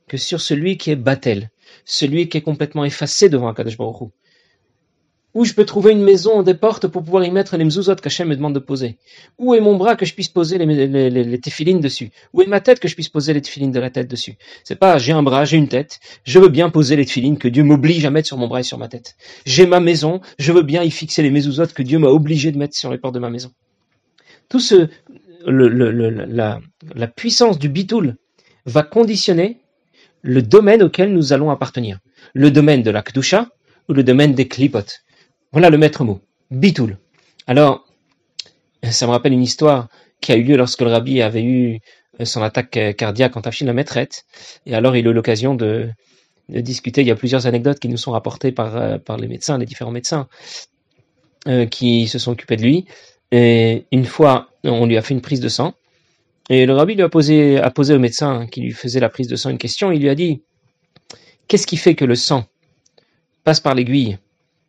que 0.07 0.17
sur 0.17 0.41
celui 0.41 0.77
qui 0.77 0.91
est 0.91 0.95
batel, 0.95 1.51
celui 1.85 2.29
qui 2.29 2.37
est 2.37 2.41
complètement 2.41 2.85
effacé 2.85 3.29
devant 3.29 3.47
Akadosh 3.47 3.77
où 5.35 5.45
je 5.45 5.53
peux 5.53 5.65
trouver 5.65 5.91
une 5.91 6.01
maison, 6.01 6.41
des 6.41 6.53
portes 6.53 6.87
pour 6.87 7.03
pouvoir 7.03 7.23
y 7.23 7.31
mettre 7.31 7.55
les 7.55 7.63
mzuzot 7.63 7.95
qu'Hachem 7.95 8.27
me 8.27 8.35
demande 8.35 8.55
de 8.55 8.59
poser 8.59 8.97
Où 9.37 9.53
est 9.53 9.61
mon 9.61 9.75
bras 9.75 9.95
que 9.95 10.05
je 10.05 10.13
puisse 10.13 10.27
poser 10.27 10.57
les, 10.57 10.65
les, 10.65 11.73
dessus? 11.79 12.11
Où 12.33 12.41
est 12.41 12.47
ma 12.47 12.61
tête 12.61 12.79
que 12.79 12.87
je 12.87 12.95
puisse 12.95 13.09
poser 13.09 13.33
les 13.33 13.41
téfilines 13.41 13.71
de 13.71 13.79
la 13.79 13.89
tête 13.91 14.07
dessus? 14.07 14.37
C'est 14.63 14.77
pas 14.77 14.97
j'ai 14.97 15.13
un 15.13 15.21
bras, 15.21 15.45
j'ai 15.45 15.57
une 15.57 15.67
tête, 15.67 15.99
je 16.23 16.39
veux 16.39 16.49
bien 16.49 16.69
poser 16.69 16.95
les 16.95 17.05
téfilines 17.05 17.37
que 17.37 17.47
Dieu 17.47 17.63
m'oblige 17.63 18.05
à 18.05 18.09
mettre 18.09 18.27
sur 18.27 18.37
mon 18.37 18.47
bras 18.47 18.61
et 18.61 18.63
sur 18.63 18.77
ma 18.77 18.87
tête. 18.87 19.15
J'ai 19.45 19.67
ma 19.67 19.79
maison, 19.79 20.21
je 20.39 20.51
veux 20.51 20.63
bien 20.63 20.83
y 20.83 20.91
fixer 20.91 21.21
les 21.21 21.29
mezuzot 21.29 21.67
que 21.67 21.83
Dieu 21.83 21.99
m'a 21.99 22.09
obligé 22.09 22.51
de 22.51 22.57
mettre 22.57 22.75
sur 22.75 22.91
les 22.91 22.97
portes 22.97 23.13
de 23.13 23.19
ma 23.19 23.29
maison. 23.29 23.51
Tout 24.49 24.59
ce, 24.59 24.87
la, 25.45 27.07
puissance 27.07 27.59
du 27.59 27.69
bitoul 27.69 28.15
va 28.65 28.81
conditionner 28.81 29.61
le 30.21 30.41
domaine 30.41 30.81
auquel 30.81 31.13
nous 31.13 31.33
allons 31.33 31.51
appartenir. 31.51 31.99
Le 32.33 32.51
domaine 32.51 32.83
de 32.83 32.91
la 32.91 33.03
kdusha 33.03 33.47
ou 33.87 33.93
le 33.93 34.03
domaine 34.03 34.33
des 34.33 34.47
klipotes 34.47 35.03
voilà 35.51 35.69
le 35.69 35.77
maître 35.77 36.03
mot, 36.03 36.21
bitoul. 36.51 36.97
Alors, 37.47 37.85
ça 38.83 39.07
me 39.07 39.11
rappelle 39.11 39.33
une 39.33 39.41
histoire 39.41 39.87
qui 40.21 40.31
a 40.31 40.35
eu 40.35 40.43
lieu 40.43 40.57
lorsque 40.57 40.81
le 40.81 40.89
rabbi 40.89 41.21
avait 41.21 41.43
eu 41.43 41.79
son 42.23 42.41
attaque 42.41 42.95
cardiaque 42.97 43.35
en 43.37 43.41
Tafshin 43.41 43.65
la 43.65 43.73
maîtrette. 43.73 44.25
Et 44.65 44.75
alors, 44.75 44.95
il 44.95 45.07
a 45.07 45.09
eu 45.09 45.13
l'occasion 45.13 45.55
de, 45.55 45.89
discuter. 46.49 47.01
Il 47.01 47.07
y 47.07 47.11
a 47.11 47.15
plusieurs 47.15 47.47
anecdotes 47.47 47.79
qui 47.79 47.89
nous 47.89 47.97
sont 47.97 48.11
rapportées 48.11 48.51
par, 48.51 48.97
les 49.17 49.27
médecins, 49.27 49.57
les 49.57 49.65
différents 49.65 49.91
médecins 49.91 50.27
euh, 51.47 51.65
qui 51.65 52.07
se 52.07 52.19
sont 52.19 52.31
occupés 52.31 52.57
de 52.57 52.63
lui. 52.63 52.85
Et 53.31 53.85
une 53.91 54.05
fois, 54.05 54.49
on 54.63 54.85
lui 54.85 54.97
a 54.97 55.01
fait 55.01 55.13
une 55.13 55.21
prise 55.21 55.39
de 55.39 55.49
sang. 55.49 55.73
Et 56.49 56.65
le 56.65 56.73
rabbi 56.73 56.95
lui 56.95 57.03
a 57.03 57.09
posé, 57.09 57.59
a 57.59 57.69
posé 57.69 57.93
au 57.93 57.99
médecin 57.99 58.47
qui 58.47 58.61
lui 58.61 58.71
faisait 58.71 58.99
la 58.99 59.09
prise 59.09 59.27
de 59.27 59.35
sang 59.35 59.49
une 59.49 59.59
question. 59.59 59.91
Il 59.91 60.01
lui 60.01 60.09
a 60.09 60.15
dit, 60.15 60.41
qu'est-ce 61.47 61.67
qui 61.67 61.77
fait 61.77 61.95
que 61.95 62.05
le 62.05 62.15
sang 62.15 62.45
passe 63.43 63.59
par 63.59 63.75
l'aiguille? 63.75 64.17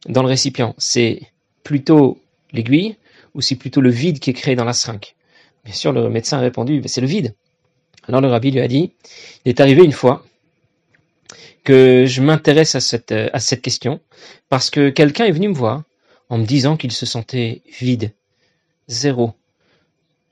Dans 0.09 0.23
le 0.23 0.29
récipient, 0.29 0.75
c'est 0.79 1.21
plutôt 1.63 2.21
l'aiguille 2.53 2.97
ou 3.35 3.41
c'est 3.41 3.57
plutôt 3.57 3.81
le 3.81 3.91
vide 3.91 4.19
qui 4.19 4.31
est 4.31 4.35
créé 4.35 4.57
dans 4.57 4.65
la 4.65 4.73
seringue? 4.73 5.15
Bien 5.65 5.75
sûr, 5.75 5.93
le 5.93 6.09
médecin 6.09 6.39
a 6.39 6.41
répondu, 6.41 6.81
ben, 6.81 6.89
c'est 6.89 7.01
le 7.01 7.07
vide. 7.07 7.35
Alors 8.09 8.21
le 8.21 8.29
rabbi 8.29 8.51
lui 8.51 8.61
a 8.61 8.69
dit, 8.69 8.93
il 9.45 9.51
est 9.51 9.61
arrivé 9.61 9.85
une 9.85 9.93
fois 9.93 10.25
que 11.65 12.07
je 12.07 12.23
m'intéresse 12.23 12.75
à 12.75 12.81
cette, 12.81 13.13
à 13.13 13.39
cette 13.39 13.63
question 13.63 14.01
parce 14.49 14.71
que 14.71 14.89
quelqu'un 14.89 15.27
est 15.27 15.33
venu 15.33 15.49
me 15.49 15.55
voir 15.55 15.83
en 16.31 16.39
me 16.39 16.47
disant 16.47 16.77
qu'il 16.77 16.93
se 16.93 17.07
sentait 17.07 17.61
vide, 17.81 18.13
zéro, 18.89 19.35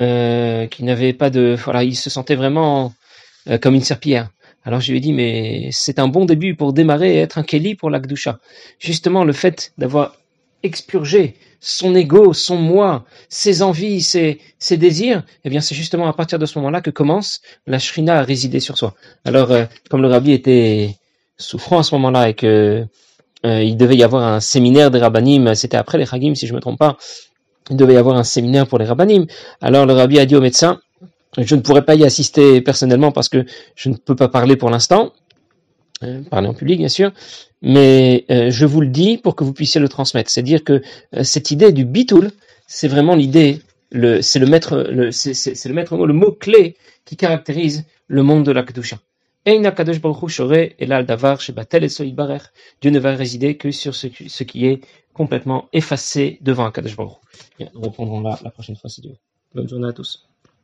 euh, 0.01 0.67
qu'il 0.67 0.87
n'avait 0.87 1.13
pas 1.13 1.29
de, 1.29 1.57
voilà, 1.63 1.85
il 1.85 1.97
se 1.97 2.09
sentait 2.09 2.37
vraiment 2.37 2.95
euh, 3.49 3.59
comme 3.59 3.75
une 3.75 3.83
serpillière. 3.83 4.31
Alors 4.65 4.81
je 4.81 4.91
lui 4.91 4.99
ai 4.99 5.01
dit, 5.01 5.13
mais 5.13 5.69
c'est 5.73 5.99
un 5.99 6.09
bon 6.09 6.25
début 6.25 6.55
pour 6.55 6.73
démarrer 6.73 7.17
et 7.17 7.19
être 7.19 7.39
un 7.39 7.43
Kelly 7.43 7.75
pour 7.75 7.91
l'Akdusha. 7.91 8.39
Justement, 8.79 9.25
le 9.25 9.33
fait 9.33 9.73
d'avoir 9.79 10.17
expurgé 10.63 11.37
son 11.61 11.95
ego, 11.95 12.33
son 12.33 12.57
moi, 12.57 13.05
ses 13.29 13.63
envies, 13.63 14.01
ses, 14.01 14.39
désirs, 14.77 15.25
eh 15.45 15.51
bien 15.51 15.61
c'est 15.61 15.75
justement 15.75 16.07
à 16.07 16.13
partir 16.13 16.39
de 16.39 16.47
ce 16.47 16.59
moment-là 16.59 16.81
que 16.81 16.91
commence 16.91 17.41
la 17.67 17.79
shrina 17.79 18.19
à 18.19 18.23
résider 18.23 18.61
sur 18.61 18.79
soi. 18.79 18.95
Alors, 19.25 19.51
euh, 19.51 19.65
comme 19.91 20.03
le 20.03 20.09
rabbi 20.09 20.33
était 20.33 20.97
souffrant 21.37 21.79
à 21.79 21.83
ce 21.83 21.95
moment-là 21.97 22.29
et 22.29 22.35
que 22.35 22.85
euh, 23.47 23.63
il 23.63 23.77
devait 23.77 23.97
y 23.97 24.03
avoir 24.03 24.23
un 24.25 24.41
séminaire 24.41 24.91
des 24.91 24.99
rabbinim, 24.99 25.55
c'était 25.55 25.77
après 25.77 25.99
les 25.99 26.07
Chagim 26.07 26.35
si 26.35 26.47
je 26.47 26.55
me 26.55 26.61
trompe 26.61 26.79
pas, 26.79 26.97
il 27.71 27.77
devait 27.77 27.95
y 27.95 27.99
avoir 27.99 28.17
un 28.17 28.25
séminaire 28.25 28.67
pour 28.67 28.79
les 28.79 28.85
rabbinim. 28.85 29.27
Alors 29.61 29.87
le 29.87 29.93
rabbi 29.93 30.19
a 30.19 30.27
dit 30.27 30.37
au 30.37 30.41
médecin, 30.41 30.81
je 31.37 31.55
ne 31.55 31.61
pourrais 31.61 31.85
pas 31.85 31.95
y 31.95 32.05
assister 32.05 32.61
personnellement 32.61 33.13
parce 33.13 33.29
que 33.29 33.45
je 33.75 33.91
ne 33.91 33.97
peux 33.97 34.17
pas 34.17 34.29
parler 34.29 34.57
pour 34.57 34.71
l'instant, 34.71 35.13
euh, 36.03 36.23
parler 36.23 36.49
en 36.49 36.55
public 36.55 36.79
bien 36.79 36.89
sûr, 36.89 37.13
mais 37.61 38.25
euh, 38.31 38.51
je 38.51 38.67
vous 38.67 38.81
le 38.81 38.89
dis 38.89 39.19
pour 39.19 39.35
que 39.37 39.45
vous 39.45 39.53
puissiez 39.53 39.81
le 39.81 39.89
transmettre. 39.89 40.31
C'est-à-dire 40.31 40.65
que 40.65 40.81
euh, 41.15 41.25
cette 41.25 41.51
idée 41.51 41.73
du 41.73 41.85
bitoul, 41.85 42.31
c'est 42.67 42.89
vraiment 42.89 43.15
l'idée, 43.15 43.61
c'est 44.21 44.39
le 44.39 44.47
maître, 44.47 44.87
le, 44.91 45.11
c'est, 45.11 45.65
le 45.65 45.75
maître 45.75 45.97
mot, 45.97 46.07
le 46.07 46.15
mot 46.15 46.33
clé 46.33 46.77
qui 47.05 47.17
caractérise 47.17 47.85
le 48.07 48.23
monde 48.23 48.45
de 48.45 48.53
la 48.53 48.63
kedusha. 48.63 48.99
Dieu 49.47 49.61
ne 52.91 52.99
va 52.99 53.15
résider 53.15 53.57
que 53.57 53.71
sur 53.71 53.95
ce, 53.95 54.07
qui 54.45 54.67
est 54.67 54.81
complètement 55.15 55.69
effacé 55.73 56.39
devant 56.43 56.67
un 56.67 56.71
Kadosh 56.71 56.97
Baruch 56.97 57.17
Nous 57.59 57.81
reprendrons 57.81 58.21
là 58.21 58.39
la 58.45 58.51
prochaine 58.51 58.77
fois 58.77 58.91
si 58.91 59.01
Dieu. 59.01 59.15
Bonne 59.55 59.69
journée 59.69 59.89
à 59.89 59.93
tous. 59.93 60.28